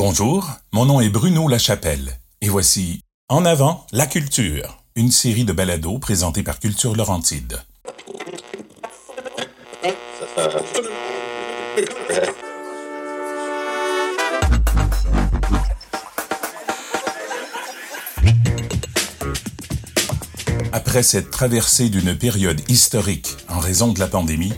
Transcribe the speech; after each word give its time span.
Bonjour, 0.00 0.48
mon 0.70 0.84
nom 0.84 1.00
est 1.00 1.08
Bruno 1.08 1.48
Lachapelle 1.48 2.20
et 2.40 2.48
voici 2.48 3.02
En 3.28 3.44
avant 3.44 3.84
la 3.90 4.06
culture, 4.06 4.84
une 4.94 5.10
série 5.10 5.44
de 5.44 5.52
balados 5.52 5.98
présentés 5.98 6.44
par 6.44 6.60
Culture 6.60 6.94
Laurentide. 6.94 7.58
Après 20.72 21.02
cette 21.02 21.32
traversée 21.32 21.88
d'une 21.88 22.16
période 22.16 22.60
historique 22.70 23.36
en 23.48 23.58
raison 23.58 23.92
de 23.92 23.98
la 23.98 24.06
pandémie, 24.06 24.54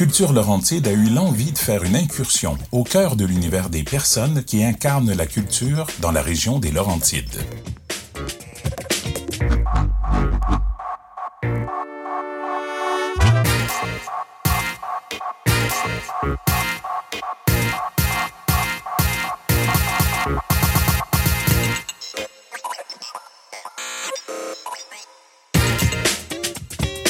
Culture 0.00 0.32
Laurentide 0.32 0.88
a 0.88 0.92
eu 0.92 1.10
l'envie 1.10 1.52
de 1.52 1.58
faire 1.58 1.84
une 1.84 1.94
incursion 1.94 2.56
au 2.72 2.84
cœur 2.84 3.16
de 3.16 3.26
l'univers 3.26 3.68
des 3.68 3.82
personnes 3.82 4.42
qui 4.44 4.64
incarnent 4.64 5.12
la 5.12 5.26
culture 5.26 5.86
dans 6.00 6.10
la 6.10 6.22
région 6.22 6.58
des 6.58 6.70
Laurentides. 6.70 7.38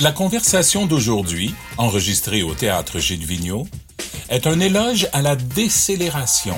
La 0.01 0.13
conversation 0.13 0.87
d'aujourd'hui, 0.87 1.55
enregistrée 1.77 2.43
au 2.43 2.55
théâtre 2.55 2.99
Gilles 3.01 3.27
Vigneault, 3.27 3.69
est 4.31 4.47
un 4.47 4.59
éloge 4.59 5.09
à 5.13 5.21
la 5.21 5.37
décélération, 5.37 6.57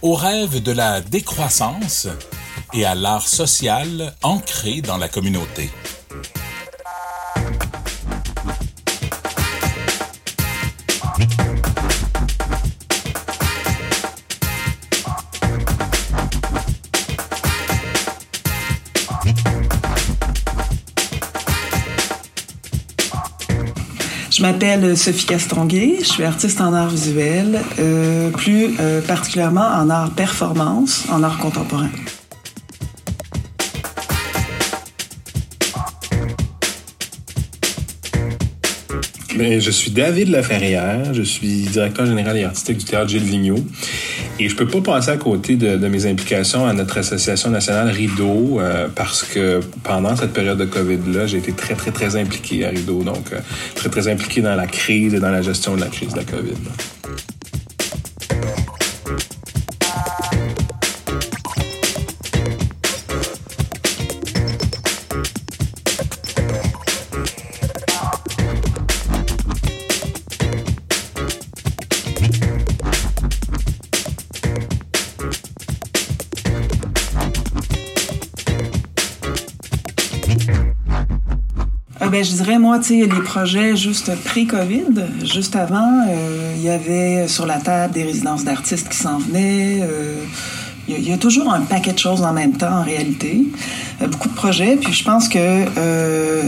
au 0.00 0.14
rêve 0.14 0.62
de 0.62 0.70
la 0.70 1.00
décroissance 1.00 2.06
et 2.72 2.84
à 2.84 2.94
l'art 2.94 3.26
social 3.26 4.14
ancré 4.22 4.80
dans 4.80 4.96
la 4.96 5.08
communauté. 5.08 5.70
M'appelle 24.52 24.96
Sophie 24.96 25.26
Castonguay, 25.26 25.96
je 26.00 26.06
suis 26.06 26.24
artiste 26.24 26.62
en 26.62 26.72
art 26.72 26.88
visuel, 26.88 27.60
euh, 27.78 28.30
plus 28.30 28.70
euh, 28.80 29.02
particulièrement 29.02 29.66
en 29.66 29.90
art 29.90 30.10
performance, 30.12 31.04
en 31.12 31.22
art 31.22 31.36
contemporain. 31.36 31.90
Ben, 39.36 39.60
je 39.60 39.70
suis 39.70 39.90
David 39.90 40.30
Laferrière, 40.30 41.12
je 41.12 41.22
suis 41.22 41.64
directeur 41.64 42.06
général 42.06 42.38
et 42.38 42.44
artistique 42.44 42.78
du 42.78 42.84
théâtre 42.86 43.10
Gilles 43.10 43.24
Vigneault. 43.24 43.64
Et 44.40 44.48
je 44.48 44.54
peux 44.54 44.66
pas 44.66 44.80
passer 44.80 45.10
à 45.10 45.16
côté 45.16 45.56
de, 45.56 45.76
mes 45.88 46.06
implications 46.06 46.64
à 46.66 46.72
notre 46.72 46.98
association 46.98 47.50
nationale 47.50 47.88
Rideau 47.88 48.60
euh, 48.60 48.86
parce 48.94 49.24
que 49.24 49.60
pendant 49.82 50.14
cette 50.14 50.32
période 50.32 50.58
de 50.58 50.64
COVID-là, 50.64 51.26
j'ai 51.26 51.38
été 51.38 51.52
très, 51.52 51.74
très, 51.74 51.90
très 51.90 52.14
impliqué 52.16 52.64
à 52.64 52.68
Rideau. 52.68 53.02
Donc, 53.02 53.32
euh, 53.32 53.40
très, 53.74 53.88
très 53.88 54.06
impliqué 54.06 54.40
dans 54.40 54.54
la 54.54 54.66
crise 54.66 55.14
et 55.14 55.20
dans 55.20 55.30
la 55.30 55.42
gestion 55.42 55.74
de 55.74 55.80
la 55.80 55.88
crise 55.88 56.12
de 56.12 56.18
la 56.18 56.24
COVID. 56.24 56.54
Je 82.22 82.32
dirais, 82.32 82.58
moi, 82.58 82.78
tu 82.78 83.00
sais, 83.00 83.06
les 83.06 83.22
projets 83.22 83.76
juste 83.76 84.10
pré-COVID, 84.24 85.04
juste 85.24 85.54
avant, 85.54 86.04
euh, 86.08 86.54
il 86.56 86.62
y 86.62 86.68
avait 86.68 87.28
sur 87.28 87.46
la 87.46 87.58
table 87.58 87.94
des 87.94 88.02
résidences 88.02 88.44
d'artistes 88.44 88.88
qui 88.88 88.96
s'en 88.96 89.18
venaient. 89.18 89.80
Euh, 89.82 90.16
il 90.88 91.06
y, 91.06 91.12
a 91.12 91.18
toujours 91.18 91.52
un 91.52 91.60
paquet 91.60 91.92
de 91.92 91.98
choses 91.98 92.22
en 92.22 92.32
même 92.32 92.54
temps, 92.54 92.78
en 92.78 92.82
réalité. 92.82 93.42
Euh, 94.00 94.06
beaucoup 94.08 94.28
de 94.28 94.34
projets. 94.34 94.76
Puis 94.76 94.92
je 94.94 95.04
pense 95.04 95.28
que 95.28 95.66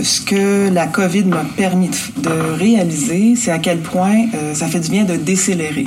ce 0.02 0.20
que 0.22 0.70
la 0.70 0.86
COVID 0.86 1.24
m'a 1.24 1.44
permis 1.56 1.90
de, 2.16 2.30
réaliser, 2.58 3.36
c'est 3.36 3.50
à 3.50 3.58
quel 3.58 3.80
point 3.80 4.24
ça 4.54 4.66
fait 4.66 4.80
du 4.80 4.90
bien 4.90 5.04
de 5.04 5.16
décélérer. 5.16 5.86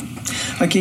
OK? 0.64 0.78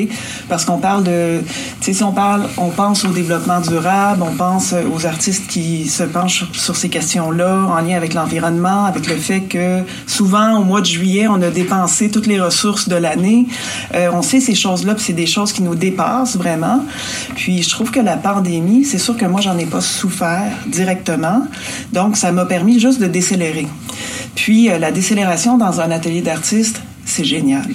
Parce 0.48 0.65
qu'on 0.65 0.78
parle 0.78 1.04
de. 1.04 1.41
Tu 1.81 1.87
sais, 1.87 1.93
si 1.93 2.04
on 2.04 2.12
parle, 2.12 2.44
on 2.56 2.69
pense 2.69 3.04
au 3.04 3.09
développement 3.09 3.60
durable, 3.60 4.22
on 4.22 4.34
pense 4.34 4.75
aux 4.94 5.06
artistes 5.06 5.47
qui 5.48 5.87
se 5.88 6.03
penchent 6.03 6.44
sur, 6.53 6.76
ces 6.76 6.88
questions-là 6.88 7.66
en 7.69 7.81
lien 7.81 7.97
avec 7.97 8.15
l'environnement, 8.15 8.84
avec 8.84 9.06
le 9.09 9.16
fait 9.16 9.41
que 9.41 9.81
souvent, 10.06 10.59
au 10.59 10.65
mois 10.65 10.81
de 10.81 10.87
juillet, 10.87 11.26
on 11.28 11.41
a 11.43 11.50
dépensé 11.50 12.10
toutes 12.10 12.26
les 12.26 12.41
ressources 12.41 12.88
de 12.88 12.97
l'année. 12.97 13.47
Euh, 13.94 14.10
on 14.12 14.22
sait 14.22 14.41
ces 14.41 14.54
choses-là, 14.54 14.94
puis 14.94 15.04
c'est 15.04 15.12
des 15.12 15.26
choses 15.26 15.53
qui 15.53 15.62
nous 15.62 15.75
dépassent 15.75 16.37
vraiment. 16.37 16.84
Puis 17.37 17.62
je 17.62 17.70
trouve 17.70 17.91
que 17.91 18.00
la 18.00 18.16
pandémie, 18.16 18.84
c'est 18.84 18.99
sûr 18.99 19.16
que 19.16 19.26
moi, 19.26 19.41
j'en 19.41 19.59
ai 19.59 19.66
pas 19.66 19.81
souffert 19.81 20.53
directement. 20.66 21.47
Donc, 21.93 22.16
ça 22.16 22.32
m'a 22.32 22.44
permis 22.44 22.78
juste 22.81 23.00
de 23.00 23.06
décélérer. 23.06 23.66
Puis, 24.34 24.70
euh, 24.70 24.78
la 24.78 24.93
décélération 24.93 25.59
dans 25.59 25.81
un 25.81 25.91
atelier 25.91 26.22
d'artiste, 26.22 26.81
c'est 27.12 27.25
génial. 27.25 27.67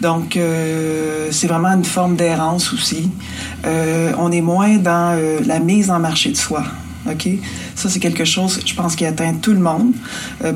Donc, 0.00 0.36
euh, 0.36 1.28
c'est 1.30 1.46
vraiment 1.46 1.68
une 1.68 1.84
forme 1.84 2.16
d'errance 2.16 2.72
aussi. 2.72 3.10
Euh, 3.66 4.12
on 4.18 4.30
est 4.30 4.40
moins 4.40 4.76
dans 4.76 5.16
euh, 5.18 5.40
la 5.44 5.58
mise 5.58 5.90
en 5.90 5.98
marché 5.98 6.30
de 6.30 6.36
soi. 6.36 6.64
OK? 7.10 7.28
Ça, 7.74 7.88
c'est 7.88 7.98
quelque 7.98 8.24
chose, 8.24 8.60
je 8.64 8.74
pense, 8.74 8.94
qui 8.94 9.04
atteint 9.06 9.34
tout 9.34 9.52
le 9.52 9.60
monde, 9.60 9.92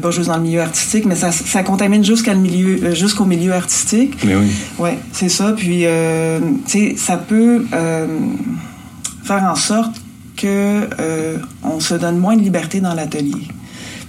pas 0.03 0.11
juste 0.11 0.29
dans 0.29 0.37
le 0.37 0.43
milieu 0.43 0.61
artistique, 0.61 1.07
mais 1.07 1.15
ça, 1.15 1.33
ça 1.33 1.63
contamine 1.63 2.05
jusqu'au 2.05 2.35
milieu, 2.35 2.95
jusqu'au 2.95 3.25
milieu 3.25 3.53
artistique. 3.55 4.19
Mais 4.25 4.35
oui. 4.35 4.51
Oui, 4.79 4.91
c'est 5.13 5.31
ça. 5.31 5.55
Puis, 5.57 5.85
tu 5.85 6.71
sais, 6.71 6.95
ça 6.99 7.17
peut 7.17 7.65
faire 9.25 9.45
en 9.45 9.55
sorte 9.55 9.95
que 10.37 10.89
on 11.63 11.81
se 11.81 11.95
donne 11.95 12.19
moins 12.19 12.37
de 12.37 12.43
liberté 12.43 12.81
dans 12.81 12.93
l'atelier. 12.93 13.49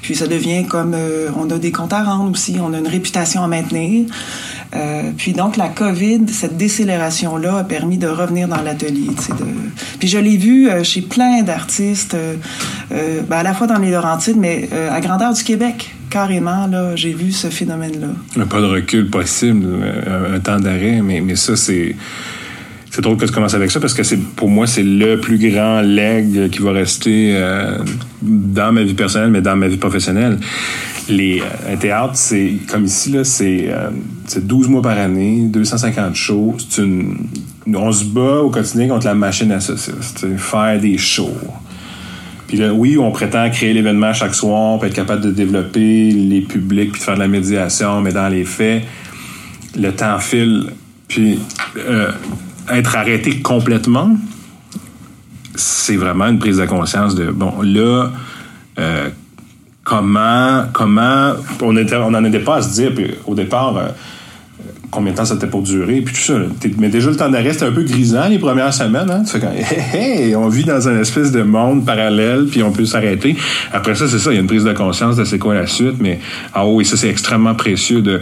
Puis 0.03 0.15
ça 0.15 0.27
devient 0.27 0.67
comme 0.67 0.95
on 1.35 1.49
a 1.49 1.57
des 1.57 1.71
comptes 1.71 1.93
à 1.93 2.03
rendre 2.03 2.31
aussi, 2.31 2.57
on 2.61 2.73
a 2.73 2.77
une 2.77 2.87
réputation 2.87 3.43
à 3.43 3.47
maintenir. 3.47 4.05
Euh, 4.75 5.11
puis 5.15 5.33
donc 5.33 5.57
la 5.57 5.69
COVID, 5.69 6.21
cette 6.29 6.57
décélération-là 6.57 7.59
a 7.59 7.63
permis 7.63 7.97
de 7.97 8.07
revenir 8.07 8.47
dans 8.47 8.61
l'atelier. 8.61 9.09
Puis 9.99 10.07
je 10.07 10.17
l'ai 10.17 10.37
vu 10.37 10.69
euh, 10.69 10.83
chez 10.83 11.01
plein 11.01 11.43
d'artistes, 11.43 12.15
euh, 12.15 13.21
ben, 13.29 13.37
à 13.37 13.43
la 13.43 13.53
fois 13.53 13.67
dans 13.67 13.77
les 13.77 13.91
Laurentides, 13.91 14.37
mais 14.37 14.69
à 14.91 14.99
grandeur 14.99 15.33
du 15.33 15.43
Québec. 15.43 15.93
Carrément, 16.09 16.67
là, 16.67 16.95
j'ai 16.95 17.11
vu 17.11 17.31
ce 17.31 17.47
phénomène-là. 17.47 18.45
Pas 18.45 18.61
de 18.61 18.67
recul 18.67 19.09
possible, 19.09 19.65
un 20.05 20.39
temps 20.39 20.59
d'arrêt, 20.59 21.01
mais, 21.03 21.21
mais 21.21 21.35
ça, 21.35 21.55
c'est 21.55 21.95
c'est 22.95 23.01
drôle 23.01 23.17
que 23.17 23.25
tu 23.25 23.31
commences 23.31 23.55
avec 23.55 23.71
ça 23.71 23.79
parce 23.79 23.95
que 23.95 24.03
c'est 24.03 24.19
pour 24.19 24.49
moi 24.49 24.67
c'est 24.67 24.83
le 24.83 25.19
plus 25.19 25.39
grand 25.39 25.81
leg 25.81 26.49
qui 26.51 26.59
va 26.59 26.71
rester 26.71 27.35
dans 28.21 28.71
ma 28.71 28.83
vie 28.83 28.93
personnelle 28.93 29.31
mais 29.31 29.41
dans 29.41 29.55
ma 29.55 29.67
vie 29.67 29.77
professionnelle 29.77 30.37
les, 31.09 31.41
euh, 31.41 31.73
un 31.73 31.75
théâtre, 31.75 32.13
c'est 32.15 32.53
comme 32.69 32.85
ici, 32.85 33.11
là, 33.11 33.23
c'est, 33.23 33.67
euh, 33.69 33.89
12 34.35 34.69
mois 34.69 34.81
par 34.81 34.97
année, 34.97 35.47
250 35.47 36.15
shows. 36.15 36.57
On 37.67 37.91
se 37.91 38.05
bat 38.05 38.41
au 38.41 38.49
quotidien 38.49 38.87
contre 38.87 39.05
la 39.05 39.15
machine 39.15 39.51
à 39.51 39.59
saucisses, 39.59 40.15
faire 40.37 40.79
des 40.79 40.97
shows. 40.97 41.37
Puis 42.47 42.57
là, 42.57 42.73
oui, 42.73 42.97
on 42.97 43.11
prétend 43.11 43.49
créer 43.49 43.73
l'événement 43.73 44.13
chaque 44.13 44.35
soir, 44.35 44.79
puis 44.79 44.89
être 44.89 44.95
capable 44.95 45.21
de 45.21 45.31
développer 45.31 46.11
les 46.11 46.41
publics, 46.41 46.91
puis 46.91 46.99
de 46.99 47.05
faire 47.05 47.15
de 47.15 47.19
la 47.19 47.27
médiation, 47.27 48.01
mais 48.01 48.11
dans 48.11 48.29
les 48.29 48.43
faits, 48.43 48.83
le 49.77 49.91
temps 49.91 50.19
file. 50.19 50.67
Puis 51.07 51.39
euh, 51.77 52.11
être 52.71 52.95
arrêté 52.95 53.41
complètement, 53.41 54.15
c'est 55.55 55.97
vraiment 55.97 56.27
une 56.27 56.39
prise 56.39 56.57
de 56.57 56.65
conscience 56.65 57.15
de, 57.15 57.31
bon, 57.31 57.61
là, 57.61 58.11
euh, 58.79 59.09
comment, 59.83 60.65
comment, 60.73 61.33
on, 61.61 61.77
était, 61.77 61.95
on 61.95 62.13
en 62.13 62.23
était 62.23 62.39
pas 62.39 62.57
à 62.57 62.61
se 62.61 62.73
dire, 62.73 62.93
puis 62.93 63.11
au 63.25 63.35
départ, 63.35 63.77
euh, 63.77 63.87
combien 64.89 65.11
de 65.11 65.17
temps 65.17 65.25
ça 65.25 65.35
était 65.35 65.47
pour 65.47 65.61
durer, 65.61 66.01
puis 66.01 66.13
tout 66.13 66.21
ça. 66.21 66.35
Mais 66.77 66.89
déjà, 66.89 67.09
le 67.09 67.15
temps 67.15 67.29
d'arrêt, 67.29 67.53
c'était 67.53 67.65
un 67.65 67.71
peu 67.71 67.83
grisant 67.83 68.27
les 68.29 68.39
premières 68.39 68.73
semaines. 68.73 69.09
Hein? 69.09 69.23
Tu 69.23 69.39
fais 69.39 69.97
hey, 69.97 70.35
on 70.35 70.47
vit 70.47 70.63
dans 70.63 70.87
un 70.87 70.99
espèce 70.99 71.31
de 71.31 71.41
monde 71.41 71.85
parallèle, 71.85 72.45
puis 72.49 72.63
on 72.63 72.71
peut 72.71 72.85
s'arrêter. 72.85 73.35
Après 73.71 73.95
ça, 73.95 74.07
c'est 74.07 74.19
ça, 74.19 74.31
il 74.31 74.35
y 74.35 74.37
a 74.37 74.41
une 74.41 74.47
prise 74.47 74.63
de 74.63 74.73
conscience 74.73 75.17
de 75.17 75.25
c'est 75.25 75.39
quoi 75.39 75.55
la 75.55 75.67
suite, 75.67 75.95
mais 75.99 76.19
ah 76.53 76.65
oui, 76.67 76.85
ça, 76.85 76.95
c'est 76.95 77.09
extrêmement 77.09 77.55
précieux 77.55 78.01
de 78.01 78.21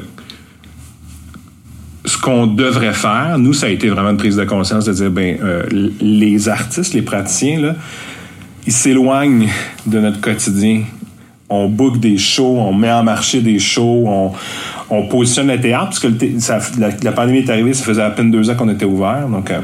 qu'on 2.22 2.48
devrait 2.48 2.94
faire, 2.94 3.38
nous, 3.38 3.54
ça 3.54 3.66
a 3.66 3.70
été 3.70 3.90
vraiment 3.90 4.12
une 4.12 4.18
prise 4.18 4.36
de 4.36 4.44
conscience 4.44 4.86
de 4.86 4.94
dire, 4.94 5.12
ben, 5.12 5.38
euh, 5.42 5.64
les 6.00 6.50
artistes, 6.50 6.94
les 6.94 7.02
praticiens, 7.02 7.76
ils 8.66 8.74
s'éloignent 8.74 9.50
de 9.86 10.00
notre 10.00 10.22
quotidien. 10.22 10.84
On 11.50 11.68
book 11.68 12.00
des 12.00 12.18
shows, 12.18 12.58
on 12.60 12.74
met 12.74 12.92
en 12.92 13.04
marché 13.04 13.42
des 13.42 13.60
shows, 13.60 14.06
on, 14.08 14.32
on 14.90 15.08
positionne 15.08 15.48
le 15.48 15.60
théâtre, 15.60 15.88
parce 15.88 16.00
que 16.00 17.04
la, 17.04 17.12
pandémie 17.12 17.40
est 17.40 17.50
arrivée, 17.50 17.74
ça 17.74 17.84
faisait 17.84 18.04
à 18.04 18.12
peine 18.12 18.32
deux 18.32 18.50
ans 18.50 18.56
qu'on 18.56 18.70
était 18.70 18.86
ouvert. 18.86 19.28
Donc, 19.28 19.52
euh, 19.52 19.60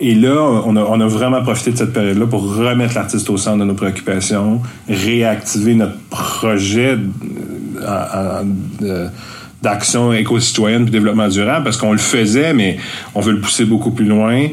et 0.00 0.14
là, 0.14 0.62
on 0.66 0.76
a, 0.76 0.82
on 0.82 1.00
a, 1.00 1.06
vraiment 1.06 1.42
profité 1.42 1.72
de 1.72 1.76
cette 1.76 1.92
période-là 1.92 2.26
pour 2.26 2.56
remettre 2.56 2.94
l'artiste 2.94 3.28
au 3.30 3.36
centre 3.36 3.58
de 3.58 3.64
nos 3.64 3.74
préoccupations, 3.74 4.60
réactiver 4.88 5.74
notre 5.74 5.98
projet 6.10 6.98
d'action 9.64 10.12
éco-citoyenne 10.12 10.86
et 10.86 10.90
développement 10.90 11.28
durable, 11.28 11.64
parce 11.64 11.76
qu'on 11.76 11.92
le 11.92 11.98
faisait, 11.98 12.54
mais 12.54 12.78
on 13.14 13.20
veut 13.20 13.32
le 13.32 13.40
pousser 13.40 13.64
beaucoup 13.64 13.90
plus 13.90 14.06
loin. 14.06 14.46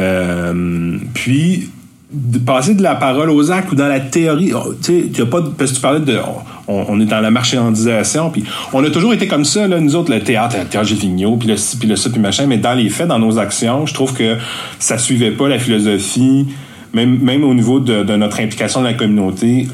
Euh, 0.00 0.98
puis, 1.12 1.68
de 2.10 2.38
passer 2.38 2.74
de 2.74 2.82
la 2.82 2.94
parole 2.94 3.28
aux 3.30 3.50
actes 3.50 3.72
ou 3.72 3.74
dans 3.74 3.88
la 3.88 4.00
théorie. 4.00 4.52
Oh, 4.54 4.72
tu 4.80 5.12
sais, 5.12 5.26
pas 5.26 5.42
parce 5.56 5.72
que 5.72 5.76
tu 5.76 5.82
parlais 5.82 6.00
de. 6.00 6.18
On, 6.66 6.98
est 6.98 7.04
dans 7.04 7.20
la 7.20 7.30
marchandisation, 7.30 8.30
puis 8.30 8.42
on 8.72 8.82
a 8.84 8.88
toujours 8.88 9.12
été 9.12 9.26
comme 9.26 9.44
ça, 9.44 9.68
là, 9.68 9.78
nous 9.80 9.96
autres, 9.96 10.10
le 10.10 10.20
théâtre, 10.20 10.56
le 10.58 10.66
théâtre 10.66 10.94
Vigneault, 10.94 11.36
puis 11.36 11.48
le 11.48 11.58
ci, 11.58 11.76
puis 11.76 11.86
le 11.86 11.94
ça, 11.94 12.08
puis 12.08 12.20
machin, 12.20 12.46
mais 12.46 12.56
dans 12.56 12.72
les 12.72 12.88
faits, 12.88 13.08
dans 13.08 13.18
nos 13.18 13.38
actions, 13.38 13.84
je 13.84 13.92
trouve 13.92 14.14
que 14.14 14.38
ça 14.78 14.96
suivait 14.96 15.32
pas 15.32 15.48
la 15.48 15.58
philosophie, 15.58 16.46
même, 16.94 17.18
même 17.18 17.44
au 17.44 17.52
niveau 17.52 17.80
de, 17.80 18.02
de 18.02 18.16
notre 18.16 18.40
implication 18.40 18.80
dans 18.80 18.86
la 18.86 18.94
communauté 18.94 19.68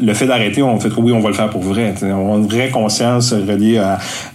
le 0.00 0.14
fait 0.14 0.26
d'arrêter, 0.26 0.62
on 0.62 0.78
fait 0.80 0.90
oui, 0.96 1.12
on 1.12 1.20
va 1.20 1.28
le 1.28 1.34
faire 1.34 1.50
pour 1.50 1.62
vrai. 1.62 1.94
On 2.02 2.34
a 2.34 2.38
une 2.38 2.46
vraie 2.46 2.70
conscience 2.70 3.32
reliée 3.32 3.78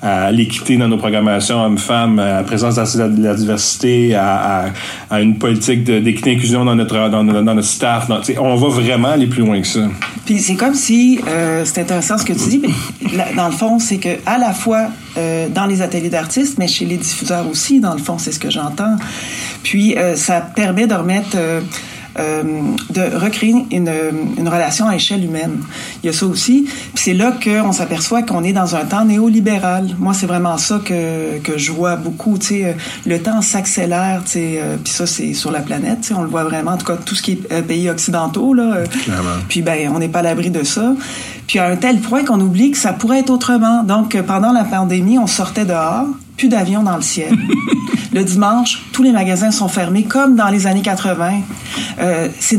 à, 0.02 0.32
l'équité 0.32 0.78
dans 0.78 0.88
nos 0.88 0.98
programmations 0.98 1.64
hommes-femmes, 1.64 2.20
à 2.20 2.38
la 2.38 2.44
présence 2.44 2.76
de 2.76 3.24
la, 3.24 3.34
diversité, 3.34 4.16
à, 4.16 4.66
une 5.12 5.38
politique 5.38 5.84
d'équité 5.84 6.34
d'inclusion 6.34 6.66
dans 6.66 6.76
notre, 6.76 7.10
dans, 7.10 7.24
notre 7.24 7.64
staff. 7.64 8.10
on 8.40 8.56
va 8.56 8.68
vraiment 8.68 9.10
aller 9.10 9.28
plus 9.28 9.44
loin 9.44 9.60
que 9.62 9.68
ça. 9.68 9.82
Puis 10.26 10.40
c'est 10.40 10.56
comme 10.56 10.76
si, 10.76 11.20
euh, 11.28 11.64
c'est 11.66 11.82
intéressant 11.82 12.18
ce 12.18 12.26
que 12.26 12.34
tu 12.34 12.50
dis, 12.50 12.62
mais 13.14 13.34
dans 13.36 13.48
le 13.48 13.54
fond, 13.54 13.80
c'est 13.80 13.98
que 13.98 14.18
à 14.26 14.38
la 14.38 14.54
fois 14.54 14.88
euh, 15.18 15.48
dans 15.50 15.66
les 15.66 15.82
ateliers 15.82 16.10
d'artistes, 16.10 16.58
mais 16.58 16.68
chez 16.68 16.86
les 16.86 16.98
diffuseurs 16.98 17.48
aussi, 17.50 17.80
dans 17.80 17.94
le 17.94 18.02
fond, 18.02 18.18
c'est 18.18 18.32
ce 18.32 18.40
que 18.40 18.50
j'entends. 18.50 18.96
Puis 19.64 19.98
euh, 19.98 20.16
ça 20.16 20.42
permet 20.42 20.86
de 20.88 20.94
remettre 20.94 21.38
euh, 22.20 22.44
de 22.90 23.02
recréer 23.16 23.54
une, 23.72 23.92
une, 24.38 24.48
relation 24.48 24.88
à 24.88 24.96
échelle 24.96 25.24
humaine. 25.24 25.62
Il 26.04 26.08
y 26.08 26.10
a 26.10 26.14
ça 26.14 26.26
aussi. 26.26 26.68
Puis 26.94 27.04
c'est 27.04 27.14
là 27.14 27.34
qu'on 27.44 27.72
s'aperçoit 27.72 28.24
qu'on 28.24 28.44
est 28.44 28.54
dans 28.54 28.76
un 28.76 28.86
temps 28.86 29.06
néolibéral. 29.06 29.96
Moi, 30.00 30.14
c'est 30.14 30.26
vraiment 30.26 30.58
ça 30.58 30.82
que, 30.84 31.38
que 31.40 31.58
je 31.58 31.72
vois 31.72 31.96
beaucoup. 31.96 32.38
Tu 32.38 32.48
sais, 32.48 32.66
euh, 32.66 32.74
le 33.06 33.22
temps 33.22 33.42
s'accélère. 33.42 34.22
Tu 34.26 34.32
sais, 34.32 34.60
euh, 34.62 34.78
puis 34.84 34.94
ça, 34.94 35.06
c'est 35.06 35.34
sur 35.34 35.52
la 35.52 35.62
planète. 35.62 36.02
Tu 36.02 36.08
sais, 36.10 36.14
on 36.14 36.24
le 36.24 36.30
voit 36.30 36.44
vraiment. 36.44 36.72
En 36.72 36.78
tout 36.78 36.88
cas, 36.88 36.98
tout 36.98 37.16
ce 37.16 37.22
qui 37.22 37.34
est 37.34 37.62
pays 37.62 37.90
occidentaux 37.90 38.54
là. 38.54 38.84
puis 39.50 39.62
ben, 39.62 39.92
on 39.94 40.00
n'est 40.00 40.10
pas 40.10 40.20
à 40.20 40.24
l'abri 40.24 40.50
de 40.50 40.64
ça. 40.64 40.94
Puis 41.48 41.60
à 41.60 41.68
un 41.68 41.76
tel 41.76 42.00
point 42.00 42.24
qu'on 42.24 42.40
oublie 42.40 42.72
que 42.72 42.78
ça 42.78 42.94
pourrait 42.94 43.20
être 43.20 43.30
autrement. 43.30 43.84
Donc, 43.84 44.18
pendant 44.24 44.52
la 44.52 44.64
pandémie, 44.64 45.18
on 45.18 45.28
sortait 45.28 45.66
dehors, 45.66 46.08
plus 46.38 46.50
d'avions 46.50 46.84
dans 46.84 46.96
le 46.96 47.02
ciel. 47.02 47.34
Le 48.14 48.24
dimanche, 48.24 48.84
tous 48.94 49.04
les 49.04 49.12
magasins 49.12 49.52
sont 49.52 49.68
fermés, 49.68 50.04
comme 50.04 50.36
dans 50.36 50.48
les 50.48 50.66
années 50.66 50.82
80. 50.82 51.42
Euh, 52.00 52.30
c'est 52.40 52.58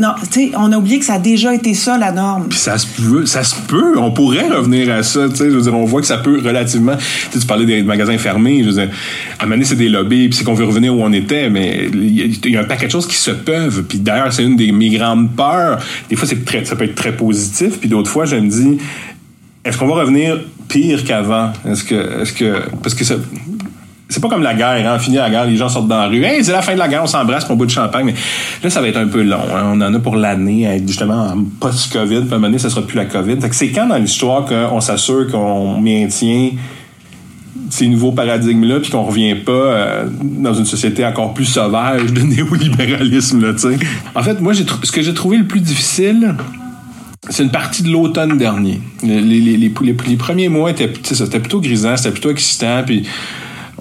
on 0.56 0.72
a 0.72 0.76
oublié 0.76 0.98
que 0.98 1.04
ça 1.04 1.14
a 1.14 1.19
déjà 1.19 1.54
été 1.54 1.75
ça, 1.75 1.96
la 1.96 2.12
norme. 2.12 2.48
Puis 2.48 2.58
ça 2.58 2.76
se 2.76 2.86
peut, 2.86 3.25
ça 3.25 3.42
se 3.42 3.56
peut. 3.66 3.98
On 3.98 4.10
pourrait 4.10 4.48
revenir 4.48 4.92
à 4.92 5.02
ça. 5.02 5.26
Je 5.34 5.44
veux 5.44 5.62
dire, 5.62 5.75
on 5.75 5.84
voit 5.84 6.00
que 6.00 6.06
ça 6.06 6.19
peut 6.19 6.40
relativement... 6.44 6.96
Tu 7.32 7.38
parlais 7.46 7.66
des 7.66 7.82
magasins 7.82 8.19
fermés. 8.19 8.62
Je 8.62 8.69
veux 8.69 8.75
dire, 8.75 8.90
à 9.38 9.46
un 9.46 9.62
c'est 9.64 9.75
des 9.75 9.88
lobbies, 9.88 10.28
puis 10.28 10.38
c'est 10.38 10.44
qu'on 10.44 10.54
veut 10.54 10.66
revenir 10.66 10.94
où 10.94 11.02
on 11.02 11.12
était, 11.12 11.50
mais 11.50 11.88
il 11.92 12.50
y, 12.50 12.56
a 12.56 12.60
un 12.60 12.64
paquet 12.64 12.86
de 12.86 12.92
choses 12.92 13.06
qui 13.06 13.16
se 13.16 13.30
peuvent. 13.30 13.84
Puis 13.84 13.98
d'ailleurs, 13.98 14.32
c'est 14.32 14.44
une 14.44 14.56
des 14.56 14.70
mes 14.70 14.90
grandes 14.90 15.34
peurs. 15.34 15.78
Des 16.08 16.16
fois, 16.16 16.28
c'est 16.28 16.44
très, 16.44 16.64
ça 16.64 16.76
peut 16.76 16.84
être 16.84 16.94
très 16.94 17.16
positif, 17.16 17.78
puis 17.80 17.88
d'autres 17.88 18.10
fois, 18.10 18.26
je 18.26 18.36
me 18.36 18.48
dis, 18.48 18.78
est-ce 19.64 19.78
qu'on 19.78 19.88
va 19.88 19.94
revenir 19.96 20.38
pire 20.69 21.04
qu'avant? 21.04 21.52
Est-ce 21.69 21.84
que, 21.84 22.22
est-ce 22.22 22.32
que, 22.32 22.62
parce 22.82 22.94
que 22.94 23.04
ça, 23.04 23.16
c'est 24.08 24.20
pas 24.20 24.28
comme 24.28 24.43
la 24.43 24.55
guerre, 24.55 24.90
hein, 24.90 24.99
fini 24.99 25.16
la 25.16 25.28
guerre, 25.28 25.44
les 25.44 25.56
gens 25.56 25.69
sortent 25.69 25.88
dans 25.88 25.99
la 25.99 26.08
rue. 26.08 26.25
Hey, 26.25 26.43
c'est 26.43 26.52
la 26.52 26.62
fin 26.62 26.72
de 26.72 26.78
la 26.78 26.88
guerre, 26.88 27.02
on 27.02 27.06
s'embrasse 27.06 27.44
pour 27.44 27.55
un 27.55 27.56
bout 27.56 27.66
de 27.66 27.70
champagne. 27.70 28.06
Mais 28.06 28.14
là, 28.62 28.70
ça 28.70 28.81
va 28.81 28.88
être 28.88 28.96
un 28.96 29.06
peu 29.06 29.22
long. 29.22 29.43
Hein. 29.55 29.72
On 29.75 29.81
en 29.81 29.93
a 29.93 29.99
pour 29.99 30.16
l'année, 30.16 30.82
justement 30.87 31.26
en 31.26 31.44
post-COVID. 31.60 32.20
Puis 32.20 32.32
à 32.32 32.34
un 32.34 32.38
moment 32.38 32.46
donné, 32.46 32.58
ça 32.58 32.70
sera 32.70 32.82
plus 32.87 32.96
la 32.96 33.05
COVID. 33.05 33.37
c'est 33.52 33.69
quand 33.69 33.87
dans 33.87 33.99
l'histoire 33.99 34.46
qu'on 34.46 34.81
s'assure 34.81 35.31
qu'on 35.31 35.78
maintient 35.81 36.52
ces 37.70 37.87
nouveaux 37.88 38.12
paradigmes-là, 38.12 38.81
puis 38.81 38.90
qu'on 38.90 39.02
revient 39.02 39.34
pas 39.34 39.52
euh, 39.52 40.08
dans 40.22 40.54
une 40.54 40.64
société 40.64 41.04
encore 41.04 41.34
plus 41.34 41.44
sauvage 41.44 42.12
de 42.12 42.20
néolibéralisme, 42.22 43.43
là, 43.43 43.52
tu 43.52 43.61
sais? 43.61 43.78
En 44.14 44.22
fait, 44.22 44.40
moi, 44.40 44.54
ce 44.54 44.93
que 44.93 45.02
j'ai 45.02 45.14
trouvé 45.14 45.37
le 45.37 45.44
plus 45.44 45.61
difficile, 45.61 46.34
c'est 47.28 47.43
une 47.43 47.50
partie 47.50 47.82
de 47.82 47.90
l'automne 47.90 48.38
dernier. 48.38 48.81
Les, 49.02 49.69
premiers 50.16 50.49
mois 50.49 50.70
étaient, 50.70 50.90
c'était 51.02 51.40
plutôt 51.40 51.61
grisant, 51.61 51.96
c'était 51.96 52.12
plutôt 52.12 52.31
excitant, 52.31 52.82
puis 52.87 53.04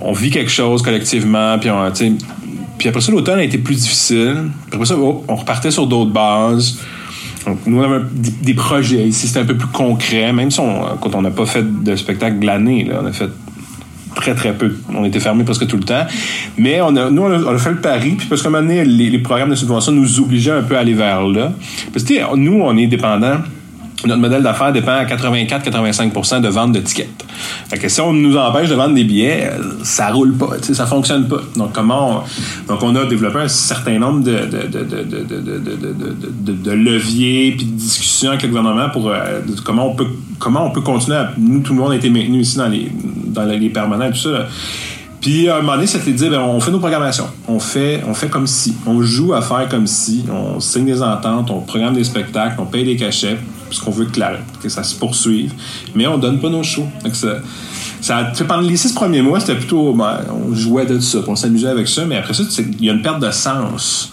on 0.02 0.12
vit 0.12 0.30
quelque 0.30 0.52
chose 0.52 0.82
collectivement, 0.82 1.58
puis 1.60 1.70
on, 1.70 1.92
puis 2.78 2.90
après 2.90 3.02
ça, 3.02 3.12
l'automne 3.12 3.40
a 3.40 3.44
été 3.44 3.58
plus 3.58 3.76
difficile. 3.76 4.50
Après 4.72 4.86
ça, 4.86 4.96
oh, 4.98 5.24
on 5.28 5.36
repartait 5.36 5.72
sur 5.72 5.88
d'autres 5.88 6.12
bases. 6.12 6.80
nous, 7.66 7.80
on 7.80 7.84
avait 7.84 8.06
des, 8.12 8.54
projets 8.54 9.08
ici, 9.08 9.28
c'était 9.28 9.40
un 9.40 9.46
peu 9.46 9.56
plus 9.56 9.68
concret, 9.68 10.32
même 10.32 10.52
si 10.52 10.62
quand 11.02 11.16
on 11.16 11.22
n'a 11.22 11.32
pas 11.32 11.46
fait 11.46 11.84
de 11.84 11.96
spectacle 11.96 12.46
l'année, 12.46 12.88
on 12.92 13.06
a 13.06 13.12
fait 13.12 13.30
très, 14.16 14.36
très 14.36 14.54
peu. 14.54 14.76
On 14.94 15.06
était 15.06 15.20
fermé 15.20 15.44
presque 15.44 15.68
tout 15.68 15.78
le 15.78 15.84
temps. 15.84 16.06
Mais 16.58 16.80
nous, 16.80 17.22
on 17.22 17.48
a, 17.48 17.58
fait 17.58 17.72
le 17.72 17.82
pari, 17.82 18.12
puis 18.12 18.28
parce 18.28 18.42
qu'à 18.42 18.50
un 18.50 18.52
moment 18.52 18.68
donné, 18.68 18.86
les, 18.86 19.10
les, 19.10 19.20
programmes 19.20 19.50
de 19.50 19.56
subvention 19.56 19.92
nous 19.92 20.20
obligeaient 20.20 20.52
un 20.52 20.64
peu 20.64 20.76
à 20.76 20.80
aller 20.80 20.94
vers 20.94 21.24
là. 21.24 21.54
Parce 21.94 22.06
que, 22.06 22.36
nous, 22.36 22.62
on 22.62 22.78
est 22.78 22.88
dépendants 22.88 23.38
notre 24.06 24.22
modèle 24.22 24.44
d'affaires 24.44 24.72
dépend 24.72 24.92
à 24.92 25.06
84-85% 25.06 26.42
de 26.42 26.48
vente 26.50 26.72
de 26.72 26.80
tickets. 26.80 27.10
Fait 27.68 27.78
que 27.78 27.90
si 27.90 28.00
on 28.00 28.14
nous 28.14 28.38
empêche 28.38 28.70
de 28.70 28.76
vendre 28.76 28.94
des 28.94 29.04
billets, 29.04 29.50
ça 29.84 30.10
roule 30.10 30.38
pas, 30.38 30.50
ça 30.62 30.86
fonctionne 30.86 31.28
pas. 31.28 31.42
Donc 31.56 31.74
comment 31.74 32.22
on, 32.22 32.72
donc 32.72 32.84
on 32.84 32.96
a 32.96 33.06
développé 33.06 33.40
un 33.40 33.48
certain 33.48 33.98
nombre 33.98 34.24
de, 34.24 34.38
de, 36.46 36.72
leviers 36.72 37.54
puis 37.58 37.66
de 37.66 37.72
discussions 37.72 38.30
avec 38.30 38.44
le 38.44 38.50
gouvernement 38.50 38.90
pour 38.90 39.12
comment 39.66 39.92
on 39.92 39.96
peut 39.96 40.08
comment 40.38 40.66
on 40.68 40.72
peut 40.72 40.82
continuer 40.82 41.18
à 41.18 41.32
nous 41.38 41.62
tout 41.62 41.74
le 41.74 41.80
monde 41.80 41.94
a 41.94 41.96
été 41.96 42.10
maintenu 42.10 42.42
ici 42.42 42.58
dans 42.58 42.68
les 42.68 42.92
dans 43.26 43.46
les 43.46 43.70
permanents 43.70 44.06
et 44.06 44.12
tout 44.12 44.18
ça. 44.18 44.48
Puis 45.20 45.50
à 45.50 45.56
un 45.56 45.62
moment 45.62 45.74
donné, 45.74 45.88
c'était 45.88 46.12
de 46.12 46.16
dire, 46.16 46.30
ben, 46.30 46.40
on 46.40 46.60
fait 46.60 46.70
nos 46.70 46.78
programmations. 46.80 47.28
On 47.48 47.60
fait, 47.60 48.04
on 48.08 48.14
fait 48.14 48.30
comme 48.30 48.46
si. 48.46 48.76
On 48.86 49.02
joue 49.02 49.34
à 49.34 49.42
faire 49.42 49.68
comme 49.68 49.88
si. 49.88 50.24
On 50.32 50.60
signe 50.60 50.86
des 50.86 51.02
ententes, 51.02 51.50
on 51.50 51.62
programme 51.62 51.96
des 51.96 52.04
spectacles, 52.04 52.56
on 52.60 52.66
paye 52.66 52.86
des 52.86 52.96
cachets 52.96 53.38
parce 53.68 53.80
qu'on 53.80 53.92
veut 53.92 54.06
que, 54.06 54.20
que, 54.62 54.70
ça 54.70 54.84
se 54.84 54.96
poursuive. 54.96 55.54
Mais 55.96 56.08
on 56.08 56.18
donne 56.18 56.40
pas 56.40 56.50
nos 56.50 56.64
shows. 56.64 56.88
ça, 57.12 58.32
pendant 58.48 58.62
les 58.62 58.78
six 58.78 58.94
premiers 58.94 59.22
mois, 59.22 59.40
c'était 59.40 59.56
plutôt. 59.56 59.94
Ben, 59.94 60.22
on 60.32 60.54
jouait 60.54 60.86
de 60.86 61.00
ça, 61.00 61.20
on 61.28 61.36
s'amusait 61.36 61.68
avec 61.68 61.88
ça, 61.88 62.06
mais 62.06 62.18
après 62.18 62.34
ça, 62.34 62.44
il 62.60 62.86
y 62.86 62.90
a 62.90 62.94
une 62.94 63.02
perte 63.02 63.20
de 63.20 63.32
sens. 63.32 64.12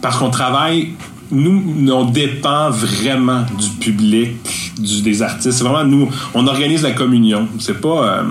Parce 0.00 0.18
qu'on 0.18 0.30
travaille. 0.30 0.92
Nous, 1.30 1.90
on 1.90 2.04
dépend 2.04 2.70
vraiment 2.70 3.44
du 3.58 3.68
public, 3.80 4.36
des 4.78 5.22
artistes. 5.22 5.52
C'est 5.52 5.64
vraiment 5.64 5.84
nous. 5.84 6.08
On 6.34 6.46
organise 6.46 6.82
la 6.82 6.92
communion. 6.92 7.48
C'est 7.58 7.80
pas. 7.80 8.18
Euh, 8.18 8.22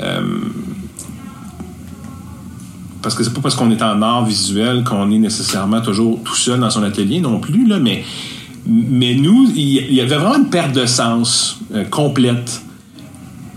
euh, 0.00 0.20
parce 3.02 3.14
que 3.14 3.24
c'est 3.24 3.32
pas 3.32 3.40
parce 3.40 3.54
qu'on 3.54 3.70
est 3.70 3.82
en 3.82 4.02
art 4.02 4.24
visuel 4.24 4.84
qu'on 4.84 5.10
est 5.10 5.18
nécessairement 5.18 5.80
toujours 5.80 6.20
tout 6.22 6.34
seul 6.34 6.60
dans 6.60 6.68
son 6.68 6.82
atelier 6.82 7.20
non 7.20 7.40
plus, 7.40 7.66
là, 7.66 7.78
mais 7.78 8.04
mais 8.72 9.14
nous, 9.14 9.50
il 9.56 9.92
y 9.92 10.00
avait 10.00 10.14
vraiment 10.14 10.36
une 10.36 10.48
perte 10.48 10.72
de 10.72 10.86
sens 10.86 11.58
euh, 11.74 11.84
complète. 11.84 12.62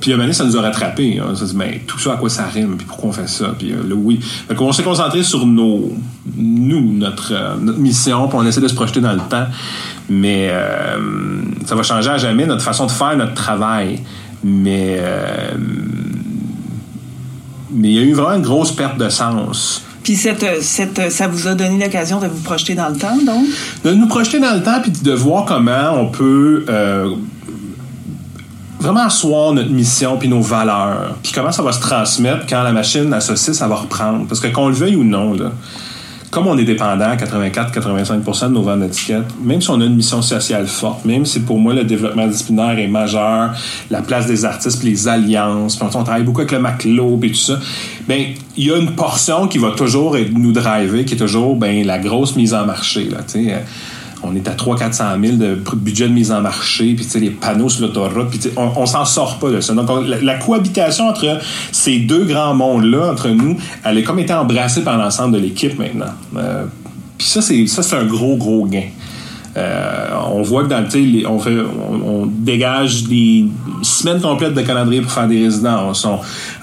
Puis 0.01 0.11
à 0.11 0.15
un 0.15 0.17
moment 0.17 0.25
donné, 0.25 0.33
ça 0.33 0.43
nous 0.43 0.57
a 0.57 0.61
rattrapés. 0.61 1.21
On 1.21 1.35
s'est 1.35 1.45
dit, 1.45 1.55
mais 1.55 1.83
tout 1.85 1.99
ça, 1.99 2.13
à 2.13 2.17
quoi 2.17 2.29
ça 2.29 2.45
rime? 2.45 2.77
Puis 2.77 2.87
pourquoi 2.87 3.11
on 3.11 3.13
fait 3.13 3.29
ça? 3.29 3.53
Puis 3.57 3.71
euh, 3.71 3.83
là, 3.87 3.93
oui. 3.95 4.19
Fait 4.19 4.59
on 4.59 4.71
s'est 4.71 4.81
concentré 4.81 5.21
sur 5.21 5.45
nos, 5.45 5.93
nous, 6.35 6.93
notre, 6.93 7.31
euh, 7.31 7.55
notre 7.61 7.77
mission, 7.77 8.27
puis 8.27 8.37
on 8.41 8.45
essaie 8.47 8.59
de 8.59 8.67
se 8.67 8.73
projeter 8.73 9.01
dans 9.01 9.13
le 9.13 9.21
temps. 9.29 9.45
Mais 10.09 10.51
ça 11.65 11.75
va 11.75 11.83
changer 11.83 12.09
à 12.09 12.17
jamais 12.17 12.45
notre 12.45 12.63
façon 12.63 12.87
de 12.87 12.91
faire 12.91 13.15
notre 13.15 13.35
travail. 13.35 14.01
Mais, 14.43 14.99
mais 17.71 17.89
il 17.89 17.93
y 17.93 17.99
a 17.99 18.01
eu 18.01 18.13
vraiment 18.13 18.35
une 18.35 18.41
grosse 18.41 18.73
perte 18.73 18.97
de 18.97 19.07
sens. 19.07 19.81
Puis 20.03 20.15
cette, 20.15 20.61
cette, 20.61 21.11
ça 21.11 21.27
vous 21.27 21.47
a 21.47 21.55
donné 21.55 21.83
l'occasion 21.83 22.19
de 22.19 22.27
vous 22.27 22.41
projeter 22.41 22.75
dans 22.75 22.89
le 22.89 22.97
temps, 22.97 23.17
donc? 23.25 23.45
De 23.83 23.93
nous 23.93 24.07
projeter 24.07 24.39
dans 24.39 24.53
le 24.53 24.61
temps, 24.61 24.81
puis 24.81 24.91
de 24.91 25.11
voir 25.13 25.45
comment 25.45 25.93
on 25.97 26.07
peut 26.07 26.65
euh, 26.69 27.15
vraiment 28.79 29.03
asseoir 29.05 29.53
notre 29.53 29.71
mission 29.71 30.17
puis 30.17 30.27
nos 30.27 30.41
valeurs. 30.41 31.15
Puis 31.23 31.31
comment 31.31 31.51
ça 31.51 31.63
va 31.63 31.71
se 31.71 31.79
transmettre 31.79 32.45
quand 32.47 32.61
la 32.63 32.73
machine 32.73 33.13
à 33.13 33.21
saucisse, 33.21 33.57
ça 33.57 33.67
va 33.67 33.75
reprendre. 33.75 34.27
Parce 34.27 34.41
que 34.41 34.47
qu'on 34.47 34.67
le 34.67 34.75
veuille 34.75 34.97
ou 34.97 35.03
non, 35.03 35.33
là, 35.33 35.51
comme 36.33 36.47
on 36.47 36.57
est 36.57 36.63
dépendant, 36.63 37.15
84-85% 37.15 38.47
de 38.47 38.53
nos 38.53 38.63
ventes 38.63 38.79
d'étiquettes, 38.79 39.27
même 39.43 39.61
si 39.61 39.69
on 39.69 39.79
a 39.79 39.85
une 39.85 39.95
mission 39.95 40.23
sociale 40.23 40.65
forte, 40.65 41.05
même 41.05 41.27
si 41.27 41.41
pour 41.41 41.59
moi 41.59 41.75
le 41.75 41.83
développement 41.83 42.25
disciplinaire 42.25 42.79
est 42.79 42.87
majeur, 42.87 43.53
la 43.91 44.01
place 44.01 44.25
des 44.25 44.43
artistes, 44.43 44.79
puis 44.79 44.89
les 44.89 45.07
alliances, 45.07 45.75
puis 45.75 45.85
on 45.93 46.03
travaille 46.03 46.23
beaucoup 46.23 46.41
avec 46.41 46.51
le 46.51 46.57
MacLo, 46.57 47.19
et 47.21 47.29
tout 47.29 47.35
ça, 47.35 47.59
ben 48.07 48.33
il 48.57 48.65
y 48.65 48.71
a 48.71 48.77
une 48.77 48.95
portion 48.95 49.47
qui 49.47 49.59
va 49.59 49.71
toujours 49.71 50.17
nous 50.33 50.51
driver, 50.51 51.05
qui 51.05 51.13
est 51.13 51.17
toujours 51.17 51.55
ben 51.55 51.85
la 51.85 51.99
grosse 51.99 52.35
mise 52.35 52.55
en 52.55 52.65
marché, 52.65 53.09
là, 53.11 53.19
sais 53.27 53.63
on 54.23 54.35
est 54.35 54.47
à 54.47 54.53
300-400 54.53 55.21
000 55.21 55.37
de 55.37 55.59
budget 55.75 56.07
de 56.07 56.13
mise 56.13 56.31
en 56.31 56.41
marché, 56.41 56.95
puis 56.95 57.07
les 57.19 57.29
panneaux 57.29 57.69
sur 57.69 57.85
l'autoroute, 57.85 58.29
puis 58.29 58.39
on, 58.55 58.85
s'en 58.85 59.05
sort 59.05 59.39
pas 59.39 59.49
de 59.49 59.61
ça. 59.61 59.73
Donc, 59.73 59.89
la, 60.07 60.35
cohabitation 60.35 61.07
entre 61.07 61.39
ces 61.71 61.99
deux 61.99 62.25
grands 62.25 62.53
mondes-là, 62.53 63.11
entre 63.11 63.29
nous, 63.29 63.57
elle 63.83 63.97
est 63.97 64.03
comme 64.03 64.19
été 64.19 64.33
embrassée 64.33 64.83
par 64.83 64.97
l'ensemble 64.97 65.35
de 65.35 65.39
l'équipe 65.39 65.77
maintenant. 65.77 66.13
Euh, 66.37 66.65
puis 67.17 67.27
ça, 67.27 67.41
c'est 67.41 67.95
un 67.95 68.05
gros, 68.05 68.37
gros 68.37 68.65
gain. 68.65 68.87
Euh, 69.55 70.07
on 70.31 70.41
voit 70.41 70.63
que 70.63 70.69
dans 70.69 70.79
le 70.79 71.27
on, 71.27 71.39
on, 72.07 72.25
dégage 72.25 73.03
des 73.03 73.45
semaines 73.83 74.19
complètes 74.19 74.55
de 74.55 74.61
calendrier 74.61 75.01
pour 75.01 75.11
faire 75.11 75.27
des 75.27 75.43
résidences. 75.43 76.07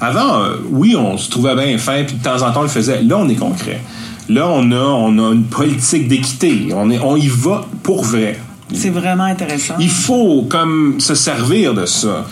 avant, 0.00 0.40
euh, 0.40 0.56
oui, 0.70 0.96
on 0.96 1.16
se 1.16 1.30
trouvait 1.30 1.54
bien 1.54 1.78
fin, 1.78 2.02
puis 2.04 2.16
de 2.16 2.22
temps 2.22 2.42
en 2.42 2.50
temps, 2.50 2.60
on 2.60 2.64
le 2.64 2.68
faisait. 2.68 3.02
Là, 3.02 3.18
on 3.18 3.28
est 3.28 3.36
concret. 3.36 3.80
Là, 4.30 4.48
on 4.48 4.70
a, 4.70 4.76
on 4.76 5.18
a 5.18 5.32
une 5.32 5.44
politique 5.44 6.06
d'équité. 6.06 6.68
On, 6.72 6.88
est, 6.88 7.00
on 7.00 7.16
y 7.16 7.26
va 7.26 7.66
pour 7.82 8.04
vrai. 8.04 8.38
C'est 8.72 8.90
vraiment 8.90 9.24
intéressant. 9.24 9.74
Il 9.80 9.90
faut 9.90 10.46
comme 10.48 11.00
se 11.00 11.16
servir 11.16 11.74
de 11.74 11.84
ça. 11.84 12.24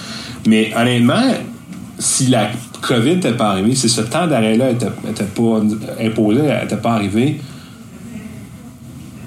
Mais 0.46 0.72
honnêtement, 0.76 1.34
si 1.98 2.28
la 2.28 2.50
COVID 2.82 3.16
n'était 3.16 3.32
pas 3.32 3.50
arrivée, 3.50 3.74
si 3.74 3.88
ce 3.88 4.02
temps 4.02 4.28
d'arrêt-là 4.28 4.74
n'était 4.74 5.24
pas 5.24 5.60
imposé, 6.00 6.42
n'était 6.42 6.76
pas 6.76 6.92
arrivé, 6.92 7.40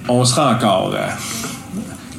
on 0.08 0.24
serait 0.24 0.54
encore 0.56 0.94
euh, 0.96 1.08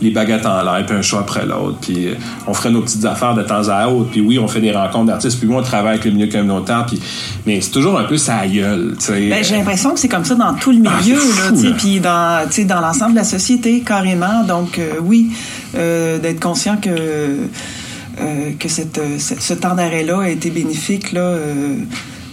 les 0.02 0.10
baguettes 0.10 0.44
en 0.44 0.62
l'air, 0.62 0.84
puis 0.84 0.96
un 0.96 1.02
choix 1.02 1.20
après 1.20 1.46
l'autre, 1.46 1.78
puis 1.80 2.08
euh, 2.08 2.14
on 2.46 2.54
ferait 2.54 2.70
nos 2.70 2.82
petites 2.82 3.04
affaires 3.04 3.34
de 3.34 3.42
temps 3.42 3.68
à 3.68 3.86
autre, 3.88 4.10
puis 4.10 4.20
oui, 4.20 4.38
on 4.38 4.48
fait 4.48 4.60
des 4.60 4.72
rencontres 4.72 5.06
d'artistes, 5.06 5.38
puis 5.38 5.48
oui, 5.48 5.54
on 5.56 5.62
travaille 5.62 5.94
avec 5.94 6.04
le 6.04 6.10
milieu 6.10 6.26
communautaire, 6.26 6.84
puis 6.86 7.00
mais 7.46 7.60
c'est 7.60 7.70
toujours 7.70 7.98
un 7.98 8.04
peu 8.04 8.16
sa 8.16 8.46
gueule. 8.46 8.94
Ben, 9.08 9.44
j'ai 9.44 9.56
l'impression 9.56 9.94
que 9.94 10.00
c'est 10.00 10.08
comme 10.08 10.24
ça 10.24 10.34
dans 10.34 10.54
tout 10.54 10.72
le 10.72 10.82
ah, 10.86 11.00
milieu, 11.00 11.16
là, 11.16 11.72
puis 11.76 12.00
dans, 12.00 12.48
dans 12.66 12.80
l'ensemble 12.80 13.12
de 13.12 13.18
la 13.18 13.24
société, 13.24 13.80
carrément. 13.80 14.44
Donc, 14.44 14.78
euh, 14.78 14.94
oui, 15.00 15.30
euh, 15.76 16.18
d'être 16.18 16.40
conscient 16.40 16.76
que, 16.76 17.36
que 18.58 18.68
cette, 18.68 19.00
ce 19.18 19.54
temps 19.54 19.74
d'arrêt-là 19.74 20.22
a 20.22 20.28
été 20.28 20.50
bénéfique, 20.50 21.12
là, 21.12 21.36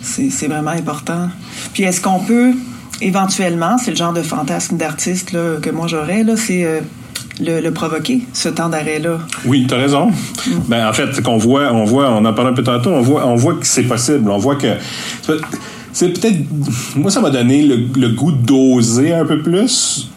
c'est 0.01 0.47
vraiment 0.47 0.71
important. 0.71 1.29
Puis 1.73 1.83
est-ce 1.83 2.01
qu'on 2.01 2.19
peut 2.19 2.53
éventuellement, 3.01 3.77
c'est 3.77 3.91
le 3.91 3.97
genre 3.97 4.13
de 4.13 4.21
fantasme 4.21 4.77
d'artiste 4.77 5.31
que 5.31 5.69
moi 5.69 5.87
j'aurais, 5.87 6.23
là, 6.23 6.35
c'est 6.35 6.65
le, 7.39 7.69
provoquer, 7.69 8.21
ce 8.33 8.49
temps 8.49 8.69
d'arrêt-là. 8.69 9.19
Oui, 9.45 9.65
tu 9.67 9.73
as 9.73 9.77
raison. 9.77 10.07
Mm. 10.09 10.51
Ben, 10.67 10.87
en 10.87 10.93
fait, 10.93 11.21
qu'on 11.21 11.37
voit, 11.37 11.71
on 11.73 11.85
voit, 11.85 12.11
on 12.11 12.25
en 12.25 12.33
parle 12.33 12.49
un 12.49 12.53
peu 12.53 12.63
tantôt, 12.63 12.91
on 12.91 13.01
voit, 13.01 13.25
on 13.25 13.35
voit 13.35 13.55
que 13.55 13.65
c'est 13.65 13.83
possible. 13.83 14.29
On 14.29 14.37
voit 14.37 14.55
que. 14.55 14.75
C'est 15.93 16.09
peut-être. 16.09 16.37
Moi, 16.95 17.11
ça 17.11 17.21
m'a 17.21 17.29
donné 17.29 17.63
le, 17.63 18.09
goût 18.09 18.31
d'oser 18.31 19.13
un 19.13 19.25
peu 19.25 19.41
plus, 19.41 20.09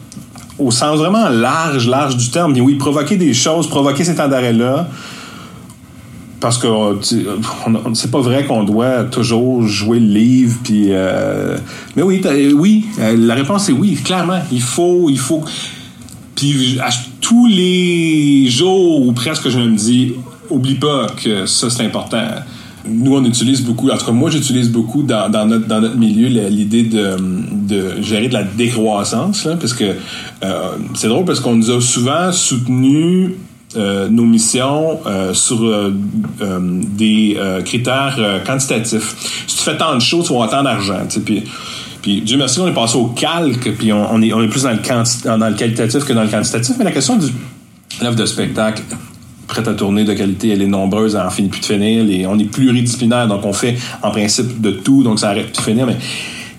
au 0.58 0.70
sens 0.70 0.98
vraiment 0.98 1.28
large, 1.28 1.88
large 1.88 2.16
du 2.16 2.30
terme. 2.30 2.52
Mais 2.52 2.60
oui, 2.60 2.74
provoquer 2.74 3.16
des 3.16 3.34
choses, 3.34 3.68
provoquer 3.68 4.04
ces 4.04 4.14
temps 4.14 4.28
d'arrêt-là 4.28 4.88
parce 6.40 6.58
que 6.58 6.66
c'est 7.94 8.10
pas 8.10 8.20
vrai 8.20 8.44
qu'on 8.44 8.64
doit 8.64 9.04
toujours 9.04 9.62
jouer 9.62 10.00
le 10.00 10.08
livre 10.08 10.58
puis 10.64 10.86
euh, 10.88 11.56
mais 11.94 12.02
oui 12.02 12.20
oui 12.52 12.86
euh, 12.98 13.14
la 13.16 13.34
réponse 13.34 13.68
est 13.68 13.72
oui 13.72 13.94
clairement 13.94 14.40
il 14.50 14.60
faut 14.60 15.08
il 15.08 15.20
faut 15.20 15.44
puis 16.50 16.78
tous 17.20 17.46
les 17.46 18.48
jours 18.48 19.06
ou 19.06 19.12
presque, 19.12 19.48
je 19.48 19.58
me 19.58 19.76
dis, 19.76 20.14
oublie 20.50 20.74
pas 20.74 21.06
que 21.22 21.46
ça, 21.46 21.70
c'est 21.70 21.84
important. 21.84 22.24
Nous, 22.84 23.14
on 23.14 23.24
utilise 23.24 23.62
beaucoup, 23.62 23.90
en 23.90 23.96
tout 23.96 24.06
cas, 24.06 24.12
moi, 24.12 24.28
j'utilise 24.28 24.70
beaucoup 24.70 25.02
dans, 25.02 25.30
notre, 25.46 25.66
dans 25.66 25.80
notre 25.80 25.96
milieu 25.96 26.28
l'idée 26.48 26.82
de, 26.82 27.16
de, 27.52 28.02
gérer 28.02 28.28
de 28.28 28.34
la 28.34 28.42
décroissance, 28.42 29.48
parce 29.60 29.72
que 29.72 29.94
euh, 30.42 30.70
c'est 30.94 31.08
drôle 31.08 31.24
parce 31.24 31.38
qu'on 31.38 31.54
nous 31.54 31.70
a 31.70 31.80
souvent 31.80 32.32
soutenu 32.32 33.36
euh, 33.76 34.08
nos 34.08 34.24
missions 34.24 34.98
euh, 35.06 35.32
sur 35.32 35.60
des 36.40 37.38
critères 37.64 38.18
quantitatifs. 38.44 39.44
Si 39.46 39.56
tu 39.58 39.62
fais 39.62 39.76
tant 39.76 39.94
de 39.94 40.00
choses, 40.00 40.26
tu 40.26 40.32
vas 40.32 40.40
autant 40.40 40.64
d'argent. 40.64 41.06
Puis 41.24 41.44
puis 42.02 42.20
Dieu 42.20 42.36
merci, 42.36 42.60
on 42.60 42.68
est 42.68 42.74
passé 42.74 42.96
au 42.96 43.06
calque, 43.06 43.72
puis 43.78 43.92
on, 43.92 44.20
est, 44.20 44.32
on 44.32 44.42
est 44.42 44.48
plus 44.48 44.64
dans 44.64 44.72
le, 44.72 45.38
dans 45.38 45.48
le 45.48 45.54
qualitatif 45.54 46.04
que 46.04 46.12
dans 46.12 46.24
le 46.24 46.28
quantitatif. 46.28 46.74
Mais 46.78 46.84
la 46.84 46.92
question 46.92 47.16
du 47.16 47.28
l'œuvre 48.00 48.16
de 48.16 48.26
spectacle 48.26 48.82
prête 49.46 49.68
à 49.68 49.74
tourner 49.74 50.04
de 50.04 50.12
qualité, 50.14 50.50
elle 50.50 50.62
est 50.62 50.66
nombreuse, 50.66 51.14
elle 51.14 51.26
en 51.26 51.30
finit 51.30 51.48
plus 51.48 51.60
de 51.60 51.66
finir. 51.66 52.04
Et 52.10 52.26
on 52.26 52.38
est 52.38 52.44
pluridisciplinaire, 52.44 53.28
donc 53.28 53.44
on 53.44 53.52
fait 53.52 53.76
en 54.02 54.10
principe 54.10 54.60
de 54.60 54.72
tout, 54.72 55.02
donc 55.02 55.20
ça 55.20 55.30
arrête 55.30 55.52
plus 55.52 55.58
de 55.58 55.62
finir. 55.62 55.86
Mais 55.86 55.96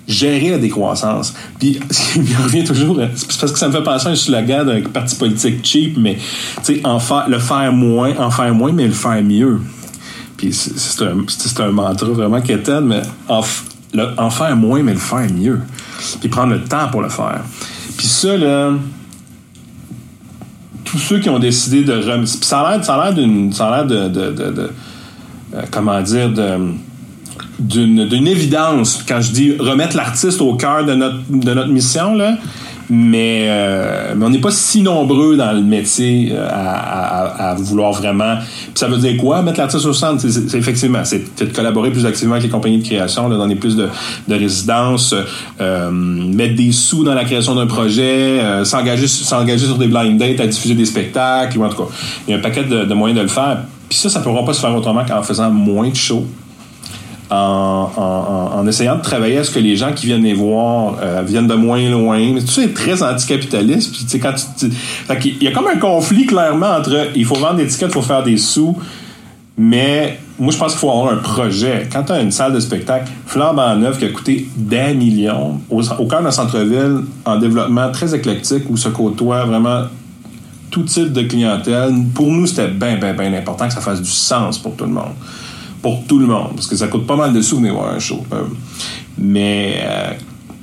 gérer 0.06 0.50
la 0.50 0.58
décroissance. 0.58 1.34
Puis, 1.58 1.80
il 2.16 2.36
revient 2.36 2.64
toujours, 2.64 2.98
c'est 3.14 3.40
parce 3.40 3.52
que 3.52 3.58
ça 3.58 3.68
me 3.68 3.72
fait 3.72 3.82
penser 3.82 4.08
à 4.08 4.10
un 4.10 4.16
slogan 4.16 4.66
d'un 4.66 4.80
parti 4.82 5.16
politique 5.16 5.64
cheap, 5.64 5.96
mais 5.98 6.16
tu 6.64 6.76
sais, 6.76 6.82
le 7.28 7.38
faire 7.38 7.72
moins, 7.72 8.16
en 8.18 8.30
faire 8.30 8.54
moins, 8.54 8.72
mais 8.72 8.86
le 8.86 8.92
faire 8.92 9.22
mieux. 9.22 9.60
Puis 10.36 10.52
c'est 10.52 11.02
un, 11.02 11.64
un 11.64 11.70
mantra 11.70 12.08
vraiment 12.08 12.40
quétaine, 12.40 12.86
mais 12.86 13.02
en 13.28 13.42
faire 14.30 14.56
moins, 14.56 14.82
mais 14.82 14.92
le 14.92 14.98
faire 14.98 15.26
mieux. 15.32 15.60
Puis 16.20 16.28
prendre 16.28 16.52
le 16.52 16.64
temps 16.64 16.88
pour 16.90 17.02
le 17.02 17.08
faire. 17.08 17.40
Puis 17.96 18.06
ça, 18.06 18.36
là, 18.36 18.72
tous 20.84 20.98
ceux 20.98 21.18
qui 21.18 21.28
ont 21.28 21.38
décidé 21.38 21.82
de 21.82 21.92
remettre. 21.92 22.28
ça 22.44 22.60
a 22.60 23.04
l'air 23.04 23.14
d'une. 23.14 23.52
Ça 23.52 23.68
a 23.68 23.84
de. 23.84 24.70
euh, 25.54 25.62
comment 25.70 26.00
dire, 26.02 26.30
d'une 27.58 28.26
évidence 28.26 29.04
quand 29.06 29.20
je 29.20 29.32
dis 29.32 29.56
remettre 29.58 29.96
l'artiste 29.96 30.40
au 30.40 30.54
cœur 30.54 30.84
de 30.84 30.94
notre, 30.94 31.18
de 31.30 31.54
notre 31.54 31.70
mission 31.70 32.14
là 32.14 32.36
mais, 32.90 33.46
euh, 33.48 34.14
mais 34.16 34.26
on 34.26 34.30
n'est 34.30 34.40
pas 34.40 34.50
si 34.50 34.82
nombreux 34.82 35.36
dans 35.36 35.52
le 35.52 35.62
métier 35.62 36.30
euh, 36.32 36.46
à, 36.50 37.50
à, 37.50 37.54
vouloir 37.54 37.92
vraiment. 37.92 38.36
Puis 38.36 38.72
ça 38.74 38.88
veut 38.88 38.98
dire 38.98 39.16
quoi 39.16 39.42
Mettre 39.42 39.58
l'artiste 39.58 39.86
au 39.86 39.92
centre, 39.92 40.22
c'est 40.28 40.54
effectivement, 40.56 41.04
c'est 41.04 41.24
de 41.38 41.52
collaborer 41.52 41.90
plus 41.90 42.06
activement 42.06 42.34
avec 42.34 42.44
les 42.44 42.50
compagnies 42.50 42.78
de 42.78 42.84
création, 42.84 43.28
là, 43.28 43.36
donner 43.36 43.56
plus 43.56 43.76
de, 43.76 43.88
de 44.28 44.34
résidences, 44.34 45.14
euh, 45.60 45.90
mettre 45.90 46.56
des 46.56 46.72
sous 46.72 47.04
dans 47.04 47.14
la 47.14 47.24
création 47.24 47.54
d'un 47.54 47.66
projet, 47.66 48.40
euh, 48.40 48.64
s'engager 48.64 49.06
s'engager 49.06 49.66
sur 49.66 49.78
des 49.78 49.88
blind 49.88 50.18
dates, 50.18 50.40
à 50.40 50.46
diffuser 50.46 50.74
des 50.74 50.86
spectacles, 50.86 51.58
ou 51.58 51.64
en 51.64 51.68
tout 51.68 51.84
cas, 51.84 51.90
il 52.26 52.32
y 52.32 52.34
a 52.34 52.38
un 52.38 52.42
paquet 52.42 52.64
de, 52.64 52.84
de 52.84 52.94
moyens 52.94 53.18
de 53.18 53.22
le 53.22 53.30
faire. 53.30 53.58
Puis 53.88 53.98
ça, 53.98 54.08
ça 54.08 54.18
ne 54.18 54.24
pourra 54.24 54.44
pas 54.44 54.52
se 54.52 54.60
faire 54.60 54.74
autrement 54.74 55.04
qu'en 55.04 55.22
faisant 55.22 55.50
moins 55.50 55.88
de 55.88 55.96
shows 55.96 56.26
en, 57.34 58.66
essayant 58.66 58.96
de 58.96 59.02
travailler 59.02 59.38
à 59.38 59.44
ce 59.44 59.50
que 59.50 59.58
les 59.58 59.76
gens 59.76 59.92
qui 59.92 60.06
viennent 60.06 60.22
les 60.22 60.34
voir 60.34 60.96
euh, 61.02 61.22
viennent 61.24 61.46
de 61.46 61.54
moins 61.54 61.88
loin. 61.88 62.34
Tout 62.40 62.46
ça 62.46 62.62
est 62.62 62.74
très 62.74 63.02
anticapitaliste. 63.02 63.92
Puis, 63.92 64.06
tu 64.06 64.18
quand 64.18 64.34
il 65.24 65.42
y 65.42 65.48
a 65.48 65.52
comme 65.52 65.66
un 65.66 65.78
conflit 65.78 66.26
clairement 66.26 66.70
entre 66.70 67.10
il 67.14 67.24
faut 67.24 67.34
vendre 67.34 67.56
des 67.56 67.66
tickets, 67.66 67.88
il 67.88 67.92
faut 67.92 68.02
faire 68.02 68.22
des 68.22 68.36
sous. 68.36 68.76
Mais 69.56 70.18
moi, 70.38 70.52
je 70.52 70.58
pense 70.58 70.72
qu'il 70.72 70.80
faut 70.80 70.90
avoir 70.90 71.12
un 71.12 71.18
projet. 71.18 71.88
Quand 71.92 72.02
tu 72.04 72.12
as 72.12 72.20
une 72.20 72.32
salle 72.32 72.52
de 72.52 72.60
spectacle 72.60 73.10
flambant 73.26 73.76
neuf 73.76 73.98
qui 73.98 74.04
a 74.04 74.08
coûté 74.08 74.48
des 74.56 74.94
millions, 74.94 75.60
au, 75.70 75.82
au 75.82 76.06
cœur 76.06 76.22
d'un 76.22 76.32
centre-ville, 76.32 77.02
en 77.24 77.36
développement 77.36 77.90
très 77.92 78.14
éclectique, 78.14 78.64
où 78.68 78.76
se 78.76 78.88
côtoie 78.88 79.44
vraiment 79.44 79.82
tout 80.70 80.82
type 80.82 81.12
de 81.12 81.22
clientèle, 81.22 81.92
pour 82.14 82.32
nous, 82.32 82.46
c'était 82.46 82.68
bien, 82.68 82.96
bien, 82.96 83.12
bien 83.12 83.32
important 83.34 83.68
que 83.68 83.74
ça 83.74 83.80
fasse 83.80 84.02
du 84.02 84.10
sens 84.10 84.58
pour 84.58 84.74
tout 84.74 84.84
le 84.84 84.90
monde 84.90 85.14
pour 85.84 86.02
tout 86.06 86.18
le 86.18 86.24
monde, 86.24 86.52
parce 86.54 86.66
que 86.66 86.76
ça 86.76 86.88
coûte 86.88 87.06
pas 87.06 87.14
mal 87.14 87.34
de 87.34 87.42
sous 87.42 87.58
venir 87.58 87.74
voir 87.74 87.92
un 87.92 87.98
show. 87.98 88.24
Euh, 88.32 88.44
mais 89.18 89.82
euh, 89.82 90.12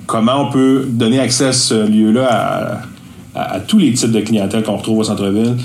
comment 0.07 0.47
on 0.47 0.51
peut 0.51 0.83
donner 0.89 1.19
accès 1.19 1.45
à 1.45 1.53
ce 1.53 1.87
lieu-là 1.87 2.81
à, 3.35 3.59
tous 3.59 3.77
les 3.77 3.93
types 3.93 4.11
de 4.11 4.21
clientèle 4.21 4.63
qu'on 4.63 4.77
retrouve 4.77 4.97
au 4.97 5.03
centre-ville? 5.03 5.57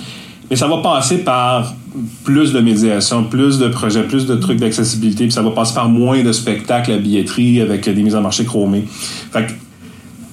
Mais 0.50 0.56
ça 0.56 0.68
va 0.68 0.82
passer 0.82 1.24
par 1.24 1.74
plus 2.22 2.52
de 2.52 2.60
médiation, 2.60 3.24
plus 3.24 3.58
de 3.58 3.68
projets, 3.68 4.02
plus 4.02 4.26
de 4.26 4.34
trucs 4.34 4.58
d'accessibilité, 4.58 5.24
puis 5.24 5.32
ça 5.32 5.40
va 5.40 5.52
passer 5.52 5.72
par 5.72 5.88
moins 5.88 6.22
de 6.22 6.32
spectacles 6.32 6.92
à 6.92 6.98
billetterie 6.98 7.62
avec 7.62 7.88
des 7.88 8.02
mises 8.02 8.14
en 8.14 8.20
marché 8.20 8.44
chromées. 8.44 8.84
Fait 9.32 9.46
que 9.46 9.52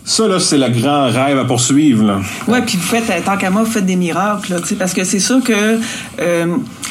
ça, 0.03 0.27
là, 0.27 0.37
c'est 0.41 0.57
le 0.57 0.67
grand 0.67 1.05
rêve 1.05 1.37
à 1.37 1.45
poursuivre. 1.45 2.21
Oui, 2.49 2.59
puis 2.65 2.75
vous 2.75 2.83
faites, 2.83 3.23
tant 3.23 3.37
qu'à 3.37 3.49
moi, 3.49 3.63
vous 3.63 3.71
faites 3.71 3.85
des 3.85 3.95
miracles, 3.95 4.55
là, 4.55 4.59
parce 4.77 4.93
que 4.93 5.05
c'est 5.05 5.19
sûr 5.19 5.41
que 5.41 5.79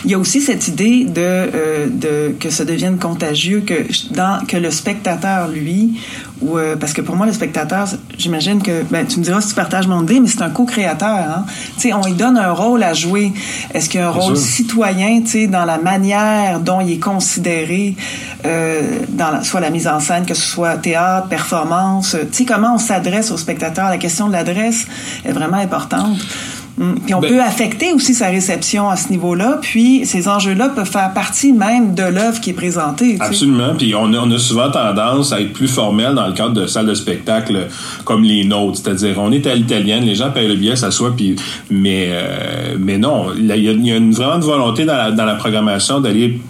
il 0.04 0.10
y 0.10 0.14
a 0.14 0.18
aussi 0.18 0.40
cette 0.40 0.68
idée 0.68 1.04
de, 1.04 1.20
euh, 1.20 1.86
de 1.88 2.34
que 2.38 2.50
ça 2.50 2.64
devienne 2.64 2.98
contagieux, 2.98 3.62
que 3.64 3.86
dans 4.12 4.44
que 4.46 4.56
le 4.56 4.70
spectateur 4.70 5.48
lui 5.48 6.00
ou 6.40 6.58
euh, 6.58 6.76
parce 6.76 6.92
que 6.92 7.00
pour 7.00 7.14
moi 7.14 7.26
le 7.26 7.32
spectateur, 7.32 7.86
j'imagine 8.18 8.62
que 8.62 8.82
ben 8.90 9.06
tu 9.06 9.18
me 9.18 9.24
diras 9.24 9.40
si 9.40 9.48
tu 9.48 9.54
partages 9.54 9.86
mon 9.86 10.02
idée, 10.02 10.18
mais 10.20 10.26
c'est 10.26 10.42
un 10.42 10.50
co-créateur. 10.50 11.08
Hein? 11.08 11.44
Tu 11.76 11.82
sais, 11.82 11.92
on 11.92 12.02
lui 12.02 12.14
donne 12.14 12.36
un 12.36 12.52
rôle 12.52 12.82
à 12.82 12.94
jouer. 12.94 13.32
Est-ce 13.72 13.88
qu'il 13.88 14.00
y 14.00 14.02
a 14.02 14.08
un 14.08 14.10
rôle 14.10 14.36
citoyen, 14.36 15.20
tu 15.20 15.30
sais, 15.30 15.46
dans 15.46 15.64
la 15.64 15.78
manière 15.78 16.60
dont 16.60 16.80
il 16.80 16.92
est 16.92 16.98
considéré 16.98 17.96
euh, 18.44 18.98
dans 19.10 19.30
la, 19.30 19.44
soit 19.44 19.60
la 19.60 19.70
mise 19.70 19.86
en 19.86 20.00
scène, 20.00 20.26
que 20.26 20.34
ce 20.34 20.42
soit 20.42 20.76
théâtre, 20.78 21.28
performance, 21.28 22.16
tu 22.32 22.38
sais 22.38 22.44
comment 22.44 22.74
on 22.74 22.78
s'adresse 22.78 23.30
au 23.30 23.36
spectateur? 23.36 23.88
La 23.88 23.98
question 23.98 24.26
de 24.26 24.32
l'adresse 24.32 24.86
est 25.24 25.32
vraiment 25.32 25.58
importante. 25.58 26.18
Mm. 26.78 26.92
Puis 27.04 27.14
on 27.14 27.20
ben 27.20 27.28
peut 27.28 27.42
affecter 27.42 27.92
aussi 27.92 28.14
sa 28.14 28.28
réception 28.28 28.88
à 28.88 28.96
ce 28.96 29.10
niveau-là. 29.10 29.58
Puis 29.60 30.06
ces 30.06 30.28
enjeux-là 30.28 30.70
peuvent 30.70 30.90
faire 30.90 31.12
partie 31.12 31.52
même 31.52 31.94
de 31.94 32.02
l'œuvre 32.02 32.40
qui 32.40 32.50
est 32.50 32.54
présentée. 32.54 33.16
Absolument. 33.20 33.74
Puis 33.76 33.94
on 33.94 34.12
a, 34.14 34.18
on 34.18 34.30
a, 34.30 34.38
souvent 34.38 34.70
tendance 34.70 35.32
à 35.32 35.40
être 35.40 35.52
plus 35.52 35.68
formel 35.68 36.14
dans 36.14 36.26
le 36.26 36.32
cadre 36.32 36.54
de 36.54 36.66
salles 36.66 36.86
de 36.86 36.94
spectacle 36.94 37.68
comme 38.04 38.22
les 38.24 38.44
nôtres. 38.44 38.78
C'est-à-dire, 38.82 39.16
on 39.18 39.30
est 39.32 39.46
à 39.46 39.54
l'italienne, 39.54 40.04
les 40.04 40.14
gens 40.14 40.30
payent 40.30 40.48
le 40.48 40.56
billet, 40.56 40.76
s'assoient, 40.76 41.14
puis 41.14 41.36
mais 41.70 42.08
euh, 42.10 42.76
mais 42.78 42.98
non, 42.98 43.26
il 43.36 43.46
y, 43.46 43.68
a, 43.68 43.96
une 43.96 44.12
vraiment 44.12 44.36
une 44.36 44.40
volonté 44.40 44.84
dans 44.84 44.96
la, 44.96 45.10
dans 45.10 45.24
la 45.24 45.34
programmation 45.34 46.00
d'aller 46.00 46.40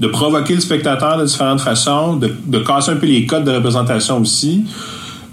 de 0.00 0.08
provoquer 0.08 0.54
le 0.54 0.60
spectateur 0.60 1.16
de 1.16 1.24
différentes 1.24 1.60
façons, 1.60 2.16
de, 2.16 2.34
de 2.46 2.58
casser 2.58 2.90
un 2.90 2.96
peu 2.96 3.06
les 3.06 3.24
codes 3.24 3.44
de 3.44 3.52
représentation 3.52 4.20
aussi. 4.20 4.64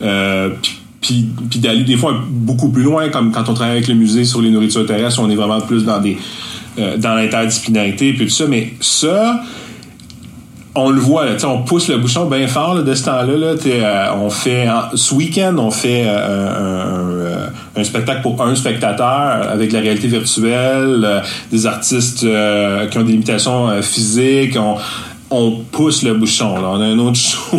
Euh, 0.02 0.50
puis 0.62 0.79
puis, 1.02 1.30
puis 1.50 1.60
d'aller 1.60 1.84
des 1.84 1.96
fois 1.96 2.14
beaucoup 2.30 2.70
plus 2.70 2.84
loin, 2.84 3.10
comme 3.10 3.32
quand 3.32 3.48
on 3.48 3.54
travaille 3.54 3.78
avec 3.78 3.88
le 3.88 3.96
musée 3.96 4.26
sur 4.26 4.42
les 4.42 4.50
nourritures 4.50 4.86
terrestres, 4.86 5.22
on 5.22 5.30
est 5.30 5.36
vraiment 5.36 5.62
plus 5.62 5.86
dans 5.86 6.00
des 6.00 6.18
euh, 6.78 6.98
dans 6.98 7.16
l'interdisciplinarité 7.16 8.10
et 8.10 8.16
tout 8.16 8.30
ça. 8.30 8.46
Mais 8.48 8.74
ça, 8.80 9.42
on 10.76 10.92
le 10.92 11.00
voit, 11.00 11.26
on 11.44 11.64
pousse 11.64 11.90
le 11.90 11.98
bouchon 11.98 12.26
bien 12.26 12.48
fort 12.48 12.84
de 12.84 12.94
ce 12.94 13.06
temps-là. 13.06 13.38
Là, 13.38 13.56
euh, 13.66 14.06
on 14.22 14.30
fait 14.30 14.68
ce 14.94 15.16
week-end, 15.16 15.56
on 15.58 15.72
fait 15.72 16.06
euh, 16.06 17.48
un, 17.76 17.84
spectacle 17.84 18.22
pour 18.22 18.42
un 18.42 18.56
spectateur 18.56 19.50
avec 19.52 19.72
la 19.72 19.80
réalité 19.80 20.08
virtuelle, 20.08 21.24
des 21.52 21.66
artistes 21.66 22.26
qui 22.92 22.98
ont 22.98 23.04
des 23.04 23.12
limitations 23.12 23.82
physiques. 23.82 24.58
On 25.32 25.52
pousse 25.72 26.04
le 26.04 26.14
bouchon. 26.14 26.56
Là. 26.56 26.70
On 26.74 26.82
a 26.82 26.86
un 26.86 27.00
autre 27.00 27.16
show 27.20 27.58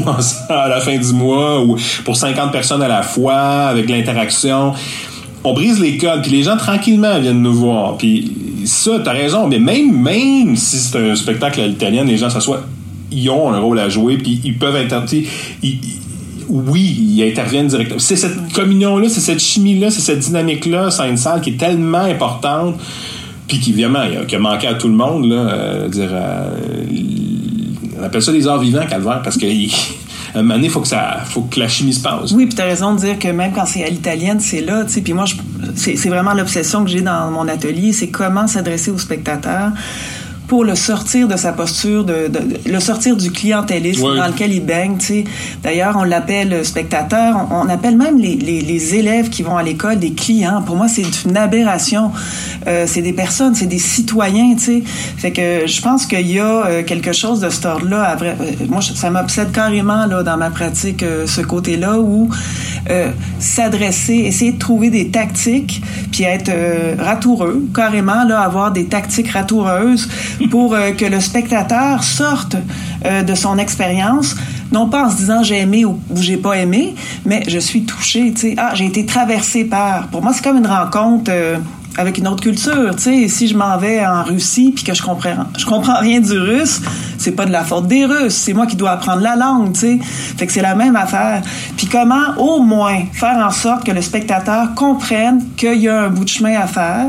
à 0.48 0.68
la 0.68 0.80
fin 0.80 0.96
du 0.96 1.12
mois 1.12 1.62
ou 1.64 1.76
pour 2.04 2.16
50 2.16 2.52
personnes 2.52 2.82
à 2.82 2.88
la 2.88 3.02
fois 3.02 3.34
avec 3.68 3.88
l'interaction. 3.88 4.72
On 5.42 5.54
brise 5.54 5.80
les 5.80 5.96
codes, 5.96 6.22
puis 6.22 6.32
les 6.32 6.42
gens 6.42 6.56
tranquillement 6.56 7.18
viennent 7.18 7.42
nous 7.42 7.54
voir. 7.54 7.96
Puis 7.96 8.30
ça, 8.66 9.00
t'as 9.02 9.12
raison, 9.12 9.48
mais 9.48 9.58
même, 9.58 9.90
même 9.90 10.56
si 10.56 10.76
c'est 10.76 10.98
un 10.98 11.14
spectacle 11.14 11.60
à 11.60 11.66
l'italienne, 11.66 12.06
les 12.06 12.18
gens 12.18 12.28
s'assoient, 12.28 12.62
ils 13.10 13.30
ont 13.30 13.50
un 13.52 13.58
rôle 13.58 13.78
à 13.78 13.88
jouer, 13.88 14.18
puis 14.18 14.40
ils 14.44 14.58
peuvent 14.58 14.76
intervenir. 14.76 15.28
oui, 16.48 16.80
ils 16.82 17.22
interviennent 17.22 17.68
directement. 17.68 17.98
C'est 17.98 18.16
cette 18.16 18.52
communion-là, 18.52 19.08
c'est 19.08 19.20
cette 19.20 19.40
chimie-là, 19.40 19.90
c'est 19.90 20.02
cette 20.02 20.18
dynamique-là, 20.18 20.90
c'est 20.90 21.08
une 21.08 21.16
salle 21.16 21.40
qui 21.40 21.50
est 21.50 21.56
tellement 21.56 21.98
importante, 21.98 22.78
puis 23.48 23.60
qui, 23.60 23.70
évidemment, 23.70 24.04
qui 24.28 24.36
a 24.36 24.38
manqué 24.38 24.66
à 24.66 24.74
tout 24.74 24.88
le 24.88 24.94
monde, 24.94 25.26
là, 25.26 25.36
euh, 25.36 25.88
on 28.00 28.04
appelle 28.04 28.22
ça 28.22 28.32
des 28.32 28.46
arts 28.46 28.58
vivants, 28.58 28.86
Calvaire, 28.88 29.20
parce 29.22 29.36
que 29.36 29.46
un 30.34 30.42
moment 30.42 30.54
donné, 30.54 30.68
faut 30.68 30.80
que 30.80 30.88
faut 31.26 31.42
que 31.42 31.60
la 31.60 31.68
chimie 31.68 31.92
se 31.92 32.00
passe. 32.00 32.32
Oui, 32.32 32.46
puis 32.46 32.54
tu 32.54 32.62
as 32.62 32.66
raison 32.66 32.94
de 32.94 33.00
dire 33.00 33.18
que 33.18 33.28
même 33.28 33.52
quand 33.52 33.66
c'est 33.66 33.84
à 33.84 33.88
l'italienne, 33.88 34.40
c'est 34.40 34.60
là. 34.60 34.84
Puis 34.84 35.12
moi, 35.12 35.24
c'est 35.74 36.08
vraiment 36.08 36.34
l'obsession 36.34 36.84
que 36.84 36.90
j'ai 36.90 37.02
dans 37.02 37.30
mon 37.30 37.46
atelier, 37.48 37.92
c'est 37.92 38.08
comment 38.08 38.46
s'adresser 38.46 38.90
aux 38.90 38.98
spectateurs 38.98 39.72
pour 40.50 40.64
le 40.64 40.74
sortir 40.74 41.28
de 41.28 41.36
sa 41.36 41.52
posture, 41.52 42.02
de, 42.04 42.28
le 42.66 42.80
sortir 42.80 43.16
du 43.16 43.30
clientélisme 43.30 44.16
dans 44.16 44.26
lequel 44.26 44.52
il 44.52 44.66
baigne. 44.66 44.96
D'ailleurs, 45.62 45.94
on 45.96 46.02
l'appelle 46.02 46.64
spectateur. 46.64 47.46
On, 47.52 47.68
appelle 47.68 47.96
même 47.96 48.18
les, 48.18 48.34
les, 48.34 48.60
les, 48.60 48.96
élèves 48.96 49.28
qui 49.28 49.44
vont 49.44 49.56
à 49.56 49.62
l'école 49.62 50.00
des 50.00 50.10
clients. 50.12 50.60
Pour 50.62 50.74
moi, 50.74 50.88
c'est 50.88 51.06
une 51.24 51.36
aberration. 51.36 52.10
Euh, 52.66 52.82
c'est 52.88 53.00
des 53.00 53.12
personnes, 53.12 53.54
c'est 53.54 53.68
des 53.68 53.78
citoyens. 53.78 54.58
sais. 54.58 54.82
Fait 55.18 55.30
que 55.30 55.68
je 55.68 55.80
pense 55.82 56.04
qu'il 56.04 56.28
y 56.28 56.40
a 56.40 56.66
euh, 56.66 56.82
quelque 56.82 57.12
chose 57.12 57.38
de 57.38 57.48
cet 57.48 57.66
ordre-là. 57.66 58.16
Euh, 58.20 58.34
moi, 58.68 58.80
ça 58.82 59.08
m'obsède 59.08 59.52
carrément 59.52 60.06
là, 60.06 60.24
dans 60.24 60.36
ma 60.36 60.50
pratique, 60.50 61.04
euh, 61.04 61.28
ce 61.28 61.42
côté-là, 61.42 62.00
où 62.00 62.28
s'adresser, 63.38 64.14
essayer 64.14 64.50
de 64.50 64.58
trouver 64.58 64.90
des 64.90 65.10
tactiques, 65.10 65.80
puis 66.10 66.24
être 66.24 66.50
ratoureux, 66.98 67.64
carrément, 67.72 68.24
là, 68.24 68.40
avoir 68.40 68.72
des 68.72 68.86
tactiques 68.86 69.30
ratoureuses 69.30 70.08
pour 70.48 70.74
euh, 70.74 70.92
que 70.92 71.04
le 71.04 71.20
spectateur 71.20 72.04
sorte 72.04 72.56
euh, 73.04 73.22
de 73.22 73.34
son 73.34 73.58
expérience, 73.58 74.36
non 74.72 74.88
pas 74.88 75.06
en 75.06 75.10
se 75.10 75.16
disant 75.16 75.42
j'ai 75.42 75.58
aimé 75.58 75.84
ou, 75.84 75.98
j'ai 76.16 76.36
pas 76.36 76.56
aimé, 76.56 76.94
mais 77.24 77.42
je 77.48 77.58
suis 77.58 77.84
touché, 77.84 78.32
tu 78.32 78.40
sais, 78.40 78.54
ah, 78.56 78.72
j'ai 78.74 78.86
été 78.86 79.06
traversé 79.06 79.64
par. 79.64 80.08
Pour 80.08 80.22
moi, 80.22 80.32
c'est 80.32 80.42
comme 80.42 80.58
une 80.58 80.66
rencontre. 80.66 81.30
Euh, 81.30 81.58
avec 81.96 82.18
une 82.18 82.28
autre 82.28 82.42
culture, 82.42 82.94
tu 82.96 83.02
sais, 83.02 83.28
si 83.28 83.48
je 83.48 83.56
m'en 83.56 83.76
vais 83.78 84.04
en 84.04 84.22
Russie 84.22 84.72
puis 84.74 84.84
que 84.84 84.94
je 84.94 85.02
comprends 85.02 85.46
je 85.58 85.66
comprends 85.66 85.98
rien 85.98 86.20
du 86.20 86.38
russe, 86.38 86.80
c'est 87.18 87.32
pas 87.32 87.44
de 87.44 87.52
la 87.52 87.64
faute 87.64 87.86
des 87.86 88.04
Russes, 88.04 88.34
c'est 88.34 88.54
moi 88.54 88.66
qui 88.66 88.76
dois 88.76 88.92
apprendre 88.92 89.22
la 89.22 89.36
langue, 89.36 89.72
tu 89.72 89.80
sais. 89.80 89.98
Fait 90.02 90.46
que 90.46 90.52
c'est 90.52 90.62
la 90.62 90.74
même 90.74 90.96
affaire. 90.96 91.42
Puis 91.76 91.86
comment 91.86 92.36
au 92.38 92.60
moins 92.60 93.02
faire 93.12 93.36
en 93.36 93.50
sorte 93.50 93.84
que 93.84 93.92
le 93.92 94.00
spectateur 94.00 94.74
comprenne 94.74 95.44
qu'il 95.56 95.80
y 95.80 95.88
a 95.88 96.04
un 96.04 96.08
bout 96.08 96.24
de 96.24 96.28
chemin 96.28 96.58
à 96.58 96.66
faire. 96.66 97.06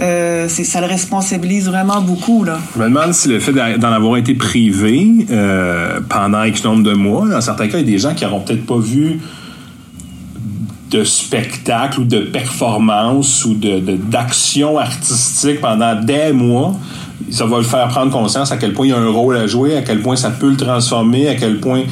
Euh, 0.00 0.48
ça 0.48 0.80
le 0.80 0.86
responsabilise 0.86 1.66
vraiment 1.66 2.00
beaucoup 2.00 2.44
là. 2.44 2.58
Je 2.74 2.82
me 2.82 2.88
demande 2.88 3.14
si 3.14 3.28
le 3.28 3.38
fait 3.38 3.52
d'en 3.52 3.92
avoir 3.92 4.16
été 4.16 4.34
privé 4.34 5.26
euh, 5.30 6.00
pendant 6.08 6.42
X 6.42 6.64
nombre 6.64 6.82
de 6.82 6.92
mois, 6.92 7.28
dans 7.28 7.40
certains 7.40 7.68
cas, 7.68 7.78
il 7.78 7.86
y 7.86 7.88
a 7.88 7.92
des 7.92 7.98
gens 7.98 8.14
qui 8.14 8.24
n'auront 8.24 8.40
peut-être 8.40 8.66
pas 8.66 8.78
vu 8.78 9.20
de 10.90 11.04
spectacle 11.04 12.00
ou 12.00 12.04
de 12.04 12.20
performance 12.20 13.44
ou 13.44 13.54
de, 13.54 13.80
d'action 13.96 14.78
artistique 14.78 15.60
pendant 15.60 16.00
des 16.00 16.32
mois, 16.32 16.76
ça 17.30 17.44
va 17.46 17.58
le 17.58 17.64
faire 17.64 17.88
prendre 17.88 18.12
conscience 18.12 18.52
à 18.52 18.56
quel 18.56 18.72
point 18.72 18.86
il 18.86 18.90
y 18.90 18.92
a 18.92 18.98
un 18.98 19.10
rôle 19.10 19.36
à 19.36 19.46
jouer, 19.46 19.76
à 19.76 19.82
quel 19.82 20.00
point 20.00 20.16
ça 20.16 20.30
peut 20.30 20.50
le 20.50 20.56
transformer, 20.56 21.28
à 21.28 21.34
quel 21.34 21.58
point 21.58 21.82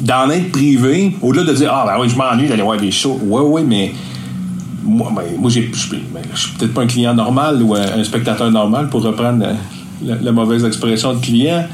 d'en 0.00 0.30
être 0.30 0.50
privé, 0.50 1.14
au-delà 1.20 1.44
de 1.44 1.52
dire 1.52 1.70
Ah 1.72 1.84
ben 1.86 2.00
oui, 2.00 2.08
je 2.08 2.16
m'ennuie 2.16 2.48
d'aller 2.48 2.62
voir 2.62 2.78
des 2.78 2.90
shows. 2.90 3.20
Ouais, 3.22 3.42
ouais, 3.42 3.62
mais 3.62 3.92
moi, 4.82 5.12
ben, 5.14 5.24
moi 5.38 5.50
je, 5.50 5.60
ben, 5.60 6.22
suis 6.34 6.52
peut-être 6.52 6.72
pas 6.72 6.82
un 6.82 6.86
client 6.86 7.14
normal 7.14 7.62
ou 7.62 7.74
un 7.74 8.02
spectateur 8.02 8.50
normal 8.50 8.88
pour 8.88 9.02
reprendre 9.02 9.44
la 10.02 10.32
mauvaise 10.32 10.64
expression 10.64 11.12
de 11.12 11.20
client 11.20 11.66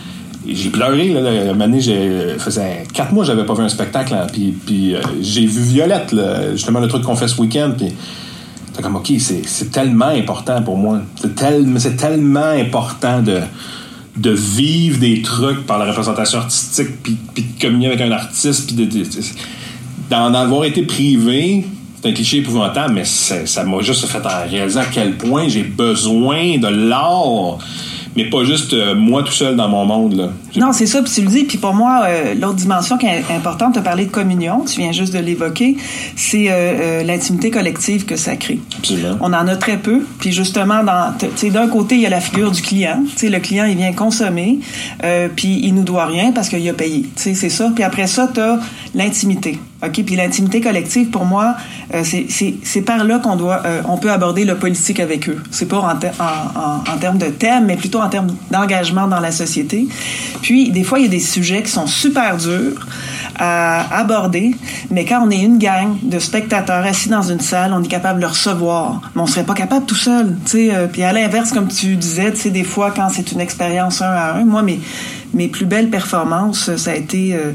j'ai 0.48 0.70
pleuré 0.70 1.08
là, 1.08 1.20
la 1.52 1.64
année 1.64 1.80
j'ai 1.80 2.36
faisait 2.38 2.84
quatre 2.92 3.12
mois 3.12 3.24
que 3.24 3.28
j'avais 3.28 3.44
pas 3.44 3.54
vu 3.54 3.62
un 3.62 3.68
spectacle 3.68 4.14
puis, 4.32 4.54
puis 4.64 4.94
euh, 4.94 5.00
j'ai 5.20 5.46
vu 5.46 5.62
Violette 5.62 6.14
justement 6.52 6.80
le 6.80 6.88
truc 6.88 7.02
qu'on 7.02 7.16
fait 7.16 7.28
ce 7.28 7.40
week-end 7.40 7.72
puis 7.76 7.92
comme 8.82 8.96
ok 8.96 9.12
c'est 9.18 9.70
tellement 9.70 10.06
important 10.06 10.62
pour 10.62 10.76
moi. 10.76 11.00
C'est 11.20 11.78
c'est 11.78 11.96
tellement 11.96 12.50
important 12.50 13.22
de 13.22 13.40
de 14.16 14.30
vivre 14.30 14.98
des 14.98 15.20
trucs 15.20 15.66
par 15.66 15.78
la 15.78 15.86
représentation 15.86 16.38
artistique 16.38 17.02
puis, 17.02 17.18
de 17.36 17.60
communier 17.60 17.88
avec 17.88 18.00
un 18.00 18.12
artiste 18.12 18.66
puis 18.66 18.86
de, 18.86 19.04
d'en 20.08 20.32
avoir 20.32 20.64
été 20.64 20.82
privé 20.82 21.66
c'est 22.00 22.08
un 22.08 22.12
cliché 22.12 22.38
épouvantable 22.38 22.94
mais 22.94 23.04
ça 23.04 23.64
m'a 23.64 23.80
juste 23.80 24.06
fait 24.06 24.22
réaliser 24.50 24.78
à 24.78 24.86
quel 24.86 25.16
point 25.16 25.48
j'ai 25.48 25.64
besoin 25.64 26.58
de 26.58 26.68
l'art 26.68 27.58
mais 28.16 28.24
pas 28.30 28.44
juste 28.44 28.72
euh, 28.72 28.94
moi 28.94 29.22
tout 29.22 29.32
seul 29.32 29.56
dans 29.56 29.68
mon 29.68 29.84
monde. 29.84 30.32
Non, 30.56 30.72
c'est 30.72 30.86
ça, 30.86 31.02
puis 31.02 31.12
tu 31.12 31.22
le 31.22 31.28
dis. 31.28 31.44
Puis 31.44 31.58
pour 31.58 31.74
moi, 31.74 32.04
euh, 32.06 32.34
l'autre 32.34 32.56
dimension 32.56 32.96
qui 32.96 33.06
est 33.06 33.24
importante, 33.30 33.74
tu 33.74 33.78
as 33.78 33.82
parlé 33.82 34.06
de 34.06 34.10
communion, 34.10 34.64
tu 34.64 34.80
viens 34.80 34.92
juste 34.92 35.12
de 35.12 35.18
l'évoquer, 35.18 35.76
c'est 36.16 36.46
euh, 36.48 37.02
l'intimité 37.02 37.50
collective 37.50 38.04
que 38.04 38.16
ça 38.16 38.36
crée. 38.36 38.60
Absolument. 38.78 39.16
On 39.20 39.32
en 39.32 39.46
a 39.48 39.56
très 39.56 39.76
peu. 39.76 40.04
Puis 40.18 40.32
justement, 40.32 40.82
d'un 40.82 41.68
côté, 41.68 41.96
il 41.96 42.00
y 42.00 42.06
a 42.06 42.10
la 42.10 42.20
figure 42.20 42.50
du 42.50 42.62
client. 42.62 43.02
sais, 43.16 43.28
le 43.28 43.38
client, 43.38 43.64
il 43.64 43.76
vient 43.76 43.92
consommer, 43.92 44.58
puis 45.36 45.60
il 45.62 45.74
nous 45.74 45.84
doit 45.84 46.06
rien 46.06 46.32
parce 46.32 46.48
qu'il 46.48 46.68
a 46.68 46.72
payé. 46.72 47.06
C'est 47.16 47.34
ça. 47.34 47.70
Puis 47.74 47.84
après 47.84 48.06
ça, 48.06 48.28
tu 48.32 48.40
as 48.40 48.58
l'intimité. 48.94 49.58
OK? 49.84 50.04
Puis 50.04 50.16
l'intimité 50.16 50.60
collective, 50.60 51.10
pour 51.10 51.24
moi, 51.24 51.54
euh, 51.94 52.02
c'est 52.02 52.82
par 52.82 53.04
là 53.04 53.18
qu'on 53.18 53.36
doit, 53.36 53.62
euh, 53.66 53.82
on 53.88 53.98
peut 53.98 54.10
aborder 54.10 54.44
le 54.44 54.56
politique 54.56 55.00
avec 55.00 55.28
eux. 55.28 55.42
C'est 55.50 55.66
pas 55.66 55.78
en, 55.78 55.90
en, 55.90 56.92
en, 56.92 56.98
termes 56.98 57.18
de 57.18 57.26
thème, 57.26 57.66
mais 57.66 57.76
plutôt 57.76 58.00
en 58.00 58.08
termes 58.08 58.34
d'engagement 58.50 59.06
dans 59.06 59.20
la 59.20 59.32
société. 59.32 59.86
Puis, 60.46 60.70
des 60.70 60.84
fois, 60.84 61.00
il 61.00 61.06
y 61.06 61.08
a 61.08 61.10
des 61.10 61.18
sujets 61.18 61.60
qui 61.64 61.72
sont 61.72 61.88
super 61.88 62.36
durs 62.36 62.86
à 63.36 63.98
aborder, 63.98 64.54
mais 64.92 65.04
quand 65.04 65.26
on 65.26 65.30
est 65.30 65.40
une 65.40 65.58
gang 65.58 65.96
de 66.00 66.20
spectateurs 66.20 66.86
assis 66.86 67.08
dans 67.08 67.22
une 67.22 67.40
salle, 67.40 67.72
on 67.74 67.82
est 67.82 67.88
capable 67.88 68.20
de 68.20 68.26
recevoir. 68.26 69.00
Mais 69.16 69.22
on 69.22 69.26
serait 69.26 69.42
pas 69.42 69.54
capable 69.54 69.86
tout 69.86 69.96
seul, 69.96 70.36
tu 70.44 70.50
sais. 70.52 70.70
Euh, 70.72 70.86
puis 70.86 71.02
à 71.02 71.12
l'inverse, 71.12 71.50
comme 71.50 71.66
tu 71.66 71.96
disais, 71.96 72.32
tu 72.32 72.52
des 72.52 72.62
fois, 72.62 72.92
quand 72.94 73.08
c'est 73.08 73.32
une 73.32 73.40
expérience 73.40 74.00
un 74.02 74.06
à 74.06 74.34
un, 74.34 74.44
moi, 74.44 74.62
mes, 74.62 74.78
mes 75.34 75.48
plus 75.48 75.66
belles 75.66 75.90
performances, 75.90 76.76
ça 76.76 76.92
a 76.92 76.94
été 76.94 77.34
euh, 77.34 77.50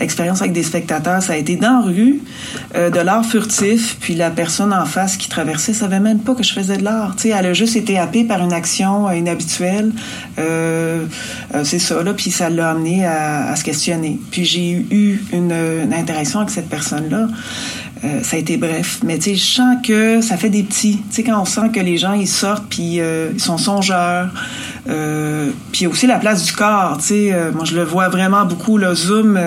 expérience 0.00 0.40
avec 0.40 0.52
des 0.52 0.62
spectateurs, 0.62 1.22
ça 1.22 1.34
a 1.34 1.36
été 1.36 1.56
dans 1.56 1.80
la 1.80 1.86
rue, 1.86 2.20
euh, 2.74 2.90
de 2.90 3.00
l'art 3.00 3.24
furtif, 3.24 3.96
puis 4.00 4.14
la 4.14 4.30
personne 4.30 4.72
en 4.72 4.84
face 4.84 5.16
qui 5.16 5.28
traversait 5.28 5.72
savait 5.72 6.00
même 6.00 6.20
pas 6.20 6.34
que 6.34 6.42
je 6.42 6.52
faisais 6.52 6.76
de 6.76 6.84
l'art. 6.84 7.14
Tu 7.16 7.22
sais, 7.22 7.28
elle 7.30 7.46
a 7.46 7.52
juste 7.52 7.76
été 7.76 7.98
happée 7.98 8.24
par 8.24 8.42
une 8.42 8.52
action 8.52 9.10
inhabituelle. 9.10 9.92
c'est 10.36 11.78
ça, 11.78 12.02
là, 12.02 12.14
puis 12.14 12.30
ça 12.30 12.50
l'a 12.50 12.70
amené 12.70 13.06
à, 13.06 13.54
se 13.56 13.64
questionner. 13.64 14.18
Puis 14.30 14.44
j'ai 14.44 14.70
eu 14.90 15.22
une, 15.32 15.52
une 15.52 15.94
interaction 15.94 16.40
avec 16.40 16.50
cette 16.50 16.68
personne-là. 16.68 17.28
Euh, 18.04 18.22
ça 18.22 18.36
a 18.36 18.38
été 18.38 18.56
bref. 18.56 19.00
Mais 19.02 19.18
tu 19.18 19.30
sais, 19.30 19.34
je 19.36 19.44
sens 19.44 19.76
que 19.82 20.20
ça 20.20 20.36
fait 20.36 20.50
des 20.50 20.62
petits. 20.62 20.98
Tu 21.08 21.16
sais, 21.16 21.22
quand 21.22 21.40
on 21.40 21.44
sent 21.44 21.70
que 21.72 21.80
les 21.80 21.96
gens, 21.96 22.12
ils 22.12 22.28
sortent, 22.28 22.66
puis 22.68 23.00
euh, 23.00 23.30
ils 23.32 23.40
sont 23.40 23.56
songeurs. 23.56 24.28
Euh, 24.88 25.50
puis 25.72 25.86
aussi 25.86 26.06
la 26.06 26.18
place 26.18 26.44
du 26.44 26.52
corps, 26.52 26.98
tu 26.98 27.04
sais. 27.04 27.34
moi, 27.54 27.64
je 27.64 27.74
le 27.74 27.84
vois 27.84 28.08
vraiment 28.08 28.44
beaucoup, 28.44 28.76
le 28.76 28.94
Zoom, 28.94 29.38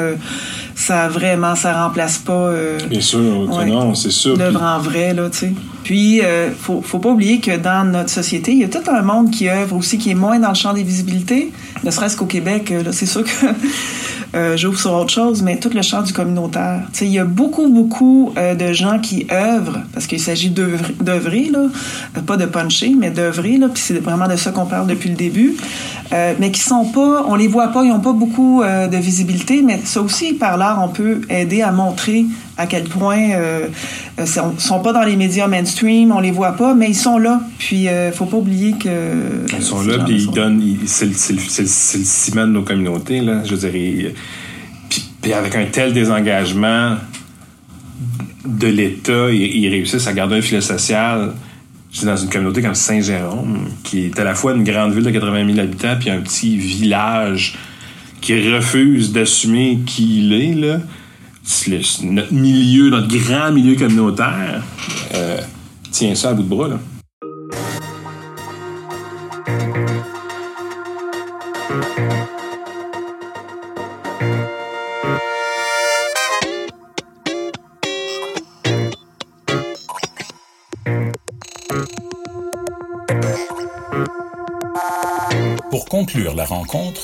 ça 0.75 1.07
vraiment, 1.07 1.55
ça 1.55 1.85
remplace 1.85 2.17
pas... 2.17 2.51
Bien 2.89 3.01
sûr, 3.01 3.19
non, 3.19 3.93
c'est 3.93 4.11
sûr. 4.11 4.35
L'œuvre 4.35 4.63
en 4.63 4.79
vrai, 4.79 5.13
là, 5.13 5.29
tu 5.29 5.37
sais. 5.37 5.53
Puis, 5.83 6.21
faut, 6.59 6.81
faut 6.81 6.99
pas 6.99 7.09
oublier 7.09 7.39
que 7.39 7.55
dans 7.55 7.89
notre 7.89 8.09
société, 8.09 8.51
il 8.51 8.59
y 8.59 8.63
a 8.63 8.67
tout 8.67 8.89
un 8.89 9.01
monde 9.03 9.29
qui 9.29 9.47
œuvre 9.47 9.75
aussi, 9.75 9.97
qui 9.97 10.09
est 10.09 10.15
moins 10.15 10.39
dans 10.39 10.49
le 10.49 10.55
champ 10.55 10.73
des 10.73 10.83
visibilités, 10.83 11.51
ne 11.83 11.91
serait-ce 11.91 12.17
qu'au 12.17 12.25
Québec. 12.25 12.71
Là, 12.71 12.91
c'est 12.91 13.05
sûr 13.05 13.23
que 13.23 13.29
euh, 14.35 14.57
j'ouvre 14.57 14.79
sur 14.79 14.93
autre 14.93 15.11
chose, 15.11 15.41
mais 15.41 15.57
tout 15.57 15.69
le 15.73 15.81
champ 15.81 16.01
du 16.01 16.13
communautaire. 16.13 16.81
Il 17.01 17.07
y 17.07 17.19
a 17.19 17.25
beaucoup, 17.25 17.69
beaucoup 17.69 18.33
euh, 18.37 18.55
de 18.55 18.73
gens 18.73 18.99
qui 18.99 19.27
œuvrent, 19.31 19.79
parce 19.93 20.07
qu'il 20.07 20.19
s'agit 20.19 20.49
d'œuvrer, 20.49 21.49
là, 21.51 21.67
euh, 22.17 22.21
pas 22.21 22.37
de 22.37 22.45
puncher, 22.45 22.93
mais 22.97 23.09
d'œuvrer, 23.09 23.59
puis 23.73 23.81
c'est 23.81 23.99
vraiment 23.99 24.27
de 24.27 24.35
ça 24.35 24.51
qu'on 24.51 24.65
parle 24.65 24.87
depuis 24.87 25.09
le 25.09 25.15
début, 25.15 25.55
mais 26.11 26.51
qui 26.51 26.61
sont 26.61 26.85
pas, 26.85 27.25
on 27.27 27.35
les 27.35 27.47
voit 27.47 27.69
pas, 27.69 27.83
ils 27.83 27.91
ont 27.91 27.99
pas 27.99 28.13
beaucoup 28.13 28.63
de 28.63 28.97
visibilité, 28.97 29.61
mais 29.61 29.79
ça 29.83 30.01
aussi, 30.01 30.33
par 30.33 30.57
l'art, 30.57 30.81
on 30.83 30.89
peut 30.89 31.21
aider 31.29 31.61
à 31.61 31.71
montrer 31.71 32.25
à 32.57 32.65
quel 32.65 32.83
point 32.85 33.31
euh, 33.31 33.67
euh 34.19 34.25
sont 34.25 34.79
pas 34.81 34.93
dans 34.93 35.03
les 35.03 35.15
médias 35.15 35.47
mainstream, 35.47 36.11
on 36.11 36.19
les 36.19 36.31
voit 36.31 36.53
pas, 36.53 36.73
mais 36.73 36.89
ils 36.89 36.95
sont 36.95 37.17
là. 37.17 37.41
Puis 37.59 37.87
euh, 37.87 38.11
faut 38.11 38.25
pas 38.25 38.37
oublier 38.37 38.73
que 38.73 39.45
ils 39.55 39.61
sont 39.61 39.81
là, 39.81 39.99
puis 40.03 40.23
ils 40.23 40.31
donnent, 40.31 40.61
c'est 40.85 41.05
le, 41.05 41.41
ciment 41.45 42.47
de 42.47 42.51
nos 42.51 42.63
communautés 42.63 43.21
là. 43.21 43.43
Je 43.45 43.55
dirais, 43.55 44.13
puis, 45.21 45.33
avec 45.33 45.55
un 45.55 45.65
tel 45.65 45.93
désengagement 45.93 46.95
de 48.45 48.67
l'État, 48.67 49.29
ils, 49.29 49.67
réussissent 49.67 50.07
à 50.07 50.13
garder 50.13 50.37
un 50.37 50.41
filet 50.41 50.61
social. 50.61 51.33
Je 51.91 52.05
dans 52.05 52.17
une 52.17 52.29
communauté 52.29 52.61
comme 52.61 52.75
Saint-Jérôme, 52.75 53.69
qui 53.83 54.05
est 54.05 54.19
à 54.19 54.23
la 54.23 54.35
fois 54.35 54.53
une 54.53 54.63
grande 54.63 54.93
ville 54.93 55.03
de 55.03 55.11
80 55.11 55.45
000 55.53 55.59
habitants, 55.59 55.95
puis 55.99 56.09
un 56.09 56.19
petit 56.19 56.57
village 56.57 57.57
qui 58.21 58.53
refuse 58.53 59.11
d'assumer 59.11 59.79
qui 59.85 60.19
il 60.19 60.33
est, 60.33 60.53
là 60.53 60.79
notre 62.03 62.33
milieu, 62.33 62.89
notre 62.89 63.07
grand 63.07 63.51
milieu 63.51 63.75
communautaire, 63.75 64.63
euh, 65.13 65.39
tient 65.91 66.15
ça 66.15 66.29
à 66.29 66.33
bout 66.33 66.43
de 66.43 66.49
bras. 66.49 66.67
Là. 66.67 66.79
Conclure 86.07 86.35
la 86.35 86.45
rencontre, 86.45 87.01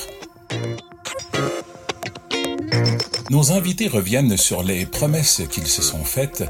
nos 3.30 3.52
invités 3.52 3.86
reviennent 3.86 4.38
sur 4.38 4.62
les 4.62 4.86
promesses 4.86 5.42
qu'ils 5.50 5.66
se 5.66 5.82
sont 5.82 6.04
faites 6.04 6.42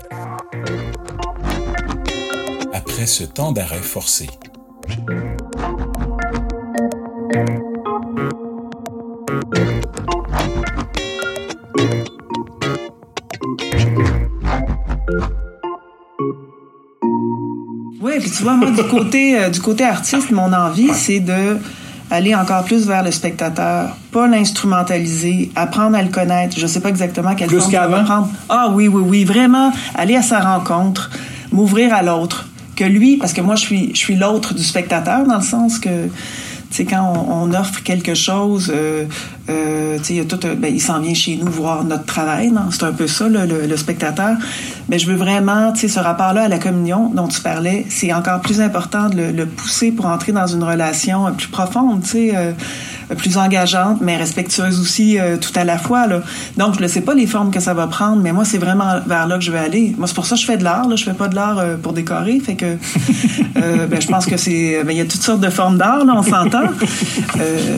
après 2.72 3.06
ce 3.06 3.24
temps 3.24 3.50
d'arrêt 3.50 3.82
forcé. 3.82 4.28
Oui, 18.00 18.20
puis 18.20 18.30
tu 18.30 18.42
vois, 18.44 18.54
moi, 18.54 18.70
du 18.70 18.84
côté, 18.88 19.40
euh, 19.40 19.50
du 19.50 19.60
côté 19.60 19.82
artiste, 19.82 20.30
mon 20.30 20.52
envie, 20.52 20.94
c'est 20.94 21.18
de 21.18 21.58
aller 22.14 22.34
encore 22.34 22.64
plus 22.64 22.86
vers 22.86 23.02
le 23.02 23.10
spectateur, 23.10 23.96
pas 24.12 24.26
l'instrumentaliser, 24.26 25.50
apprendre 25.56 25.96
à 25.96 26.02
le 26.02 26.08
connaître. 26.08 26.58
Je 26.58 26.66
sais 26.66 26.80
pas 26.80 26.88
exactement 26.88 27.34
quelle 27.34 27.48
plus 27.48 27.66
qu'avant? 27.68 28.28
Ah 28.48 28.68
oui, 28.72 28.88
oui, 28.88 29.02
oui, 29.04 29.24
vraiment 29.24 29.72
aller 29.94 30.16
à 30.16 30.22
sa 30.22 30.40
rencontre, 30.40 31.10
m'ouvrir 31.52 31.92
à 31.92 32.02
l'autre, 32.02 32.48
que 32.76 32.84
lui, 32.84 33.16
parce 33.16 33.32
que 33.32 33.40
moi 33.40 33.56
je 33.56 33.60
suis, 33.60 33.90
je 33.94 33.98
suis 33.98 34.16
l'autre 34.16 34.54
du 34.54 34.62
spectateur 34.62 35.26
dans 35.26 35.36
le 35.36 35.42
sens 35.42 35.78
que 35.78 36.08
c'est 36.70 36.84
quand 36.84 37.26
on, 37.28 37.52
offre 37.54 37.82
quelque 37.84 38.14
chose, 38.14 38.72
euh, 38.74 39.04
euh, 39.50 39.98
il, 40.08 40.16
y 40.16 40.20
a 40.20 40.24
tout, 40.24 40.38
ben, 40.38 40.72
il 40.72 40.80
s'en 40.80 41.00
vient 41.00 41.12
chez 41.12 41.36
nous 41.36 41.50
voir 41.50 41.84
notre 41.84 42.06
travail. 42.06 42.52
C'est 42.70 42.84
un 42.84 42.92
peu 42.92 43.06
ça, 43.06 43.28
le, 43.28 43.44
le, 43.44 43.76
spectateur. 43.76 44.36
Mais 44.88 44.98
je 44.98 45.06
veux 45.06 45.16
vraiment, 45.16 45.74
ce 45.74 45.98
rapport-là 45.98 46.44
à 46.44 46.48
la 46.48 46.58
communion 46.58 47.10
dont 47.10 47.28
tu 47.28 47.40
parlais, 47.40 47.84
c'est 47.90 48.12
encore 48.12 48.40
plus 48.40 48.60
important 48.60 49.08
de 49.10 49.16
le, 49.16 49.32
le, 49.32 49.46
pousser 49.46 49.92
pour 49.92 50.06
entrer 50.06 50.32
dans 50.32 50.46
une 50.46 50.64
relation 50.64 51.30
plus 51.34 51.48
profonde. 51.48 52.02
Euh, 52.14 52.52
plus 53.16 53.36
engageante, 53.36 53.98
mais 54.00 54.16
respectueuse 54.16 54.80
aussi 54.80 55.18
euh, 55.18 55.36
tout 55.36 55.52
à 55.54 55.64
la 55.64 55.78
fois. 55.78 56.06
Là. 56.06 56.22
Donc, 56.56 56.76
je 56.76 56.82
ne 56.82 56.88
sais 56.88 57.00
pas 57.00 57.14
les 57.14 57.26
formes 57.26 57.50
que 57.50 57.60
ça 57.60 57.74
va 57.74 57.86
prendre, 57.86 58.22
mais 58.22 58.32
moi, 58.32 58.44
c'est 58.44 58.58
vraiment 58.58 59.00
vers 59.06 59.26
là 59.26 59.38
que 59.38 59.44
je 59.44 59.50
vais 59.50 59.58
aller. 59.58 59.94
Moi, 59.98 60.06
c'est 60.06 60.14
pour 60.14 60.26
ça 60.26 60.36
que 60.36 60.40
je 60.40 60.46
fais 60.46 60.56
de 60.56 60.64
l'art. 60.64 60.88
Là. 60.88 60.96
Je 60.96 61.04
fais 61.04 61.14
pas 61.14 61.28
de 61.28 61.34
l'art 61.34 61.58
euh, 61.58 61.76
pour 61.76 61.92
décorer. 61.92 62.40
Fait 62.40 62.54
que 62.54 62.64
euh, 63.56 63.86
ben, 63.86 64.00
je 64.00 64.06
pense 64.06 64.26
que 64.26 64.36
c'est. 64.36 64.82
Ben, 64.84 64.92
il 64.92 64.98
y 64.98 65.00
a 65.00 65.04
toutes 65.04 65.22
sortes 65.22 65.40
de 65.40 65.50
formes 65.50 65.78
d'art, 65.78 66.04
là, 66.04 66.14
on 66.16 66.22
s'entend. 66.22 66.68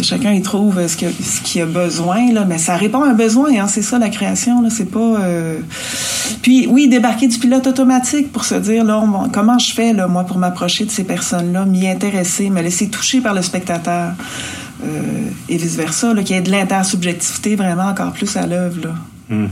chacun 0.02 0.32
y 0.32 0.42
trouve 0.42 0.86
ce 0.86 0.96
qu'il 0.96 1.10
ce 1.10 1.60
a 1.60 1.66
besoin, 1.66 2.32
là, 2.32 2.44
mais 2.46 2.58
ça 2.58 2.76
répond 2.76 3.02
à 3.02 3.08
un 3.08 3.14
besoin. 3.14 3.50
Hein, 3.58 3.66
c'est 3.68 3.82
ça 3.82 3.98
la 3.98 4.08
création. 4.08 4.62
Là, 4.62 4.68
c'est 4.70 4.90
pas. 4.90 5.16
Puis 6.42 6.66
oui, 6.68 6.88
débarquer 6.88 7.28
du 7.28 7.38
pilote 7.38 7.66
automatique 7.66 8.32
pour 8.32 8.44
se 8.44 8.54
dire 8.54 8.84
là, 8.84 9.02
comment 9.32 9.58
je 9.58 9.72
fais 9.72 9.92
là, 9.92 10.06
moi 10.06 10.24
pour 10.24 10.38
m'approcher 10.38 10.84
de 10.84 10.90
ces 10.90 11.04
personnes-là, 11.04 11.64
m'y 11.64 11.88
intéresser, 11.88 12.50
me 12.50 12.62
laisser 12.62 12.88
toucher 12.88 13.20
par 13.20 13.34
le 13.34 13.42
spectateur. 13.42 14.12
Euh, 14.84 15.30
et 15.48 15.56
vice-versa, 15.56 16.14
qu'il 16.16 16.36
y 16.36 16.38
ait 16.38 16.42
de 16.42 16.50
l'intersubjectivité 16.50 17.56
vraiment 17.56 17.88
encore 17.88 18.12
plus 18.12 18.36
à 18.36 18.46
l'œuvre. 18.46 18.94
Hmm. 19.28 19.46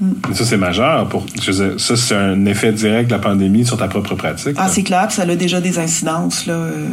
Hmm. 0.00 0.12
Ça, 0.32 0.44
c'est 0.44 0.56
majeur. 0.56 1.08
Pour, 1.08 1.26
ça, 1.40 1.96
c'est 1.96 2.14
un 2.14 2.46
effet 2.46 2.72
direct 2.72 3.10
de 3.10 3.14
la 3.14 3.20
pandémie 3.20 3.66
sur 3.66 3.76
ta 3.76 3.88
propre 3.88 4.14
pratique. 4.14 4.56
Ah, 4.56 4.68
c'est 4.68 4.84
clair, 4.84 5.10
ça 5.10 5.22
a 5.22 5.36
déjà 5.36 5.60
des 5.60 5.78
incidences. 5.78 6.46
Là, 6.46 6.54
euh, 6.54 6.86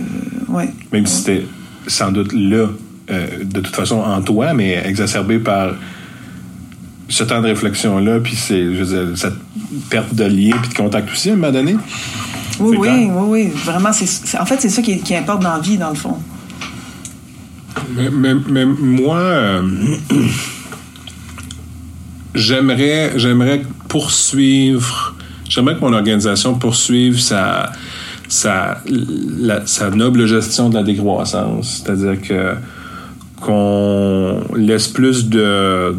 ouais. 0.49 0.69
Même 0.91 1.05
si 1.05 1.17
c'était 1.17 1.45
sans 1.87 2.11
doute 2.11 2.33
là, 2.33 2.67
euh, 3.11 3.27
de 3.43 3.59
toute 3.59 3.75
façon, 3.75 3.99
en 3.99 4.21
toi, 4.21 4.53
mais 4.53 4.81
exacerbé 4.85 5.37
par 5.39 5.73
ce 7.07 7.23
temps 7.23 7.41
de 7.41 7.47
réflexion-là, 7.47 8.19
puis 8.19 8.35
cette 8.35 9.35
perte 9.91 10.15
de 10.15 10.23
lien, 10.23 10.57
puis 10.59 10.69
de 10.69 10.73
contact 10.73 11.11
aussi, 11.11 11.29
à 11.29 11.33
un 11.33 11.35
moment 11.35 11.51
donné. 11.51 11.75
Oui, 12.59 12.77
oui, 12.79 12.89
oui, 13.11 13.25
oui, 13.27 13.51
Vraiment, 13.63 13.93
c'est, 13.93 14.39
en 14.39 14.45
fait, 14.45 14.59
c'est 14.59 14.69
ça 14.69 14.81
qui, 14.81 14.99
qui 14.99 15.15
importe 15.15 15.43
dans 15.43 15.53
la 15.53 15.59
vie, 15.59 15.77
dans 15.77 15.89
le 15.89 15.95
fond. 15.95 16.17
Mais, 17.89 18.65
moi, 18.65 19.17
euh, 19.17 19.61
j'aimerais, 22.33 23.13
j'aimerais 23.17 23.61
poursuivre, 23.87 25.15
j'aimerais 25.47 25.75
que 25.75 25.81
mon 25.81 25.93
organisation 25.93 26.55
poursuive 26.55 27.19
sa, 27.19 27.71
sa, 28.27 28.81
sa 29.65 29.89
noble 29.91 30.25
gestion 30.25 30.69
de 30.69 30.75
la 30.75 30.83
décroissance. 30.83 31.83
C'est-à-dire 31.83 32.21
que 32.21 32.55
qu'on 33.41 34.41
laisse 34.55 34.87
plus 34.87 35.27
de, 35.29 35.93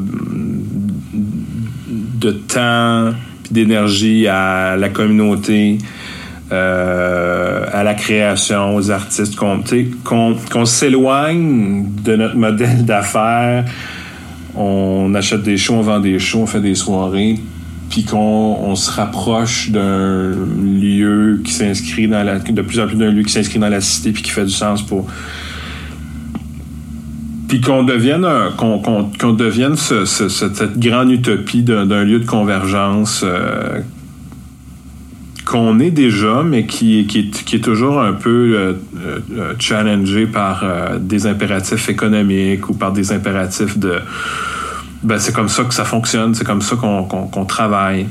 de 1.12 2.30
temps 2.32 3.12
d'énergie 3.50 4.26
à 4.26 4.76
la 4.76 4.88
communauté, 4.88 5.78
euh, 6.52 7.64
à 7.72 7.82
la 7.82 7.94
création, 7.94 8.76
aux 8.76 8.90
artistes, 8.92 9.34
qu'on 9.34 10.64
s'éloigne 10.64 11.86
de 12.04 12.14
notre 12.14 12.36
modèle 12.36 12.84
d'affaires. 12.84 13.64
On 14.54 15.12
achète 15.14 15.42
des 15.42 15.56
shows, 15.56 15.74
on 15.74 15.82
vend 15.82 15.98
des 15.98 16.18
shows, 16.20 16.42
on 16.42 16.46
fait 16.46 16.60
des 16.60 16.76
soirées, 16.76 17.34
puis 17.90 18.04
qu'on 18.04 18.76
se 18.76 18.90
rapproche 18.92 19.70
d'un 19.70 20.34
lieu 20.62 21.40
qui 21.44 21.52
s'inscrit 21.52 22.06
dans 22.06 22.22
la, 22.22 22.38
de 22.38 22.62
plus 22.62 22.78
en 22.78 22.86
plus 22.86 22.96
d'un 22.96 23.10
lieu 23.10 23.24
qui 23.24 23.32
s'inscrit 23.32 23.58
dans 23.58 23.68
la 23.68 23.80
cité 23.80 24.12
puis 24.12 24.22
qui 24.22 24.30
fait 24.30 24.44
du 24.44 24.52
sens 24.52 24.82
pour 24.82 25.06
puis 27.48 27.60
qu'on 27.60 27.84
devienne 27.84 28.26
qu'on 28.56 29.32
devienne 29.32 29.76
cette 29.76 30.78
grande 30.78 31.10
utopie 31.10 31.62
d'un 31.62 32.04
lieu 32.04 32.18
de 32.18 32.26
convergence 32.26 33.22
euh, 33.24 33.80
qu'on 35.56 35.80
est 35.80 35.90
déjà, 35.90 36.42
mais 36.44 36.66
qui, 36.66 37.00
est, 37.00 37.64
toujours 37.64 37.98
un 37.98 38.12
peu 38.12 38.54
euh, 38.54 38.72
euh, 38.98 39.54
challengé 39.58 40.26
par 40.26 40.62
euh, 40.62 40.98
des 40.98 41.26
impératifs 41.26 41.88
économiques 41.88 42.68
ou 42.68 42.74
par 42.74 42.92
des 42.92 43.10
impératifs 43.10 43.78
de 43.78 44.00
ben, 45.02 45.18
c'est 45.18 45.32
comme 45.32 45.48
ça 45.48 45.64
que 45.64 45.72
ça 45.72 45.84
fonctionne, 45.84 46.34
c'est 46.34 46.44
comme 46.44 46.60
ça 46.60 46.76
qu'on 46.76 47.44
travaille. 47.46 48.06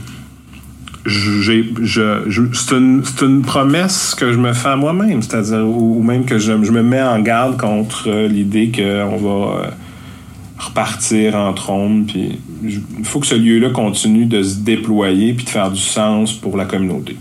C'est 1.07 2.71
une, 2.71 3.41
promesse 3.43 4.15
que 4.15 4.31
je 4.31 4.39
me 4.39 4.53
fais 4.53 4.69
à 4.69 4.75
moi-même, 4.75 5.21
c'est-à-dire, 5.21 5.67
ou, 5.67 6.01
même 6.01 6.25
que 6.25 6.39
je, 6.39 6.51
me 6.51 6.81
mets 6.81 7.01
en 7.01 7.19
garde 7.19 7.57
contre 7.57 8.09
l'idée 8.27 8.71
qu'on 8.71 9.17
va 9.17 9.65
euh, 9.65 9.69
repartir 10.57 11.35
en 11.35 11.53
trône. 11.53 12.05
Puis 12.07 12.39
il 12.63 13.05
faut 13.05 13.19
que 13.19 13.27
ce 13.27 13.35
lieu-là 13.35 13.69
continue 13.69 14.25
de 14.25 14.41
se 14.41 14.57
déployer 14.57 15.33
puis 15.33 15.45
de 15.45 15.49
faire 15.49 15.69
du 15.69 15.81
sens 15.81 16.33
pour 16.33 16.57
la 16.57 16.65
communauté. 16.65 17.15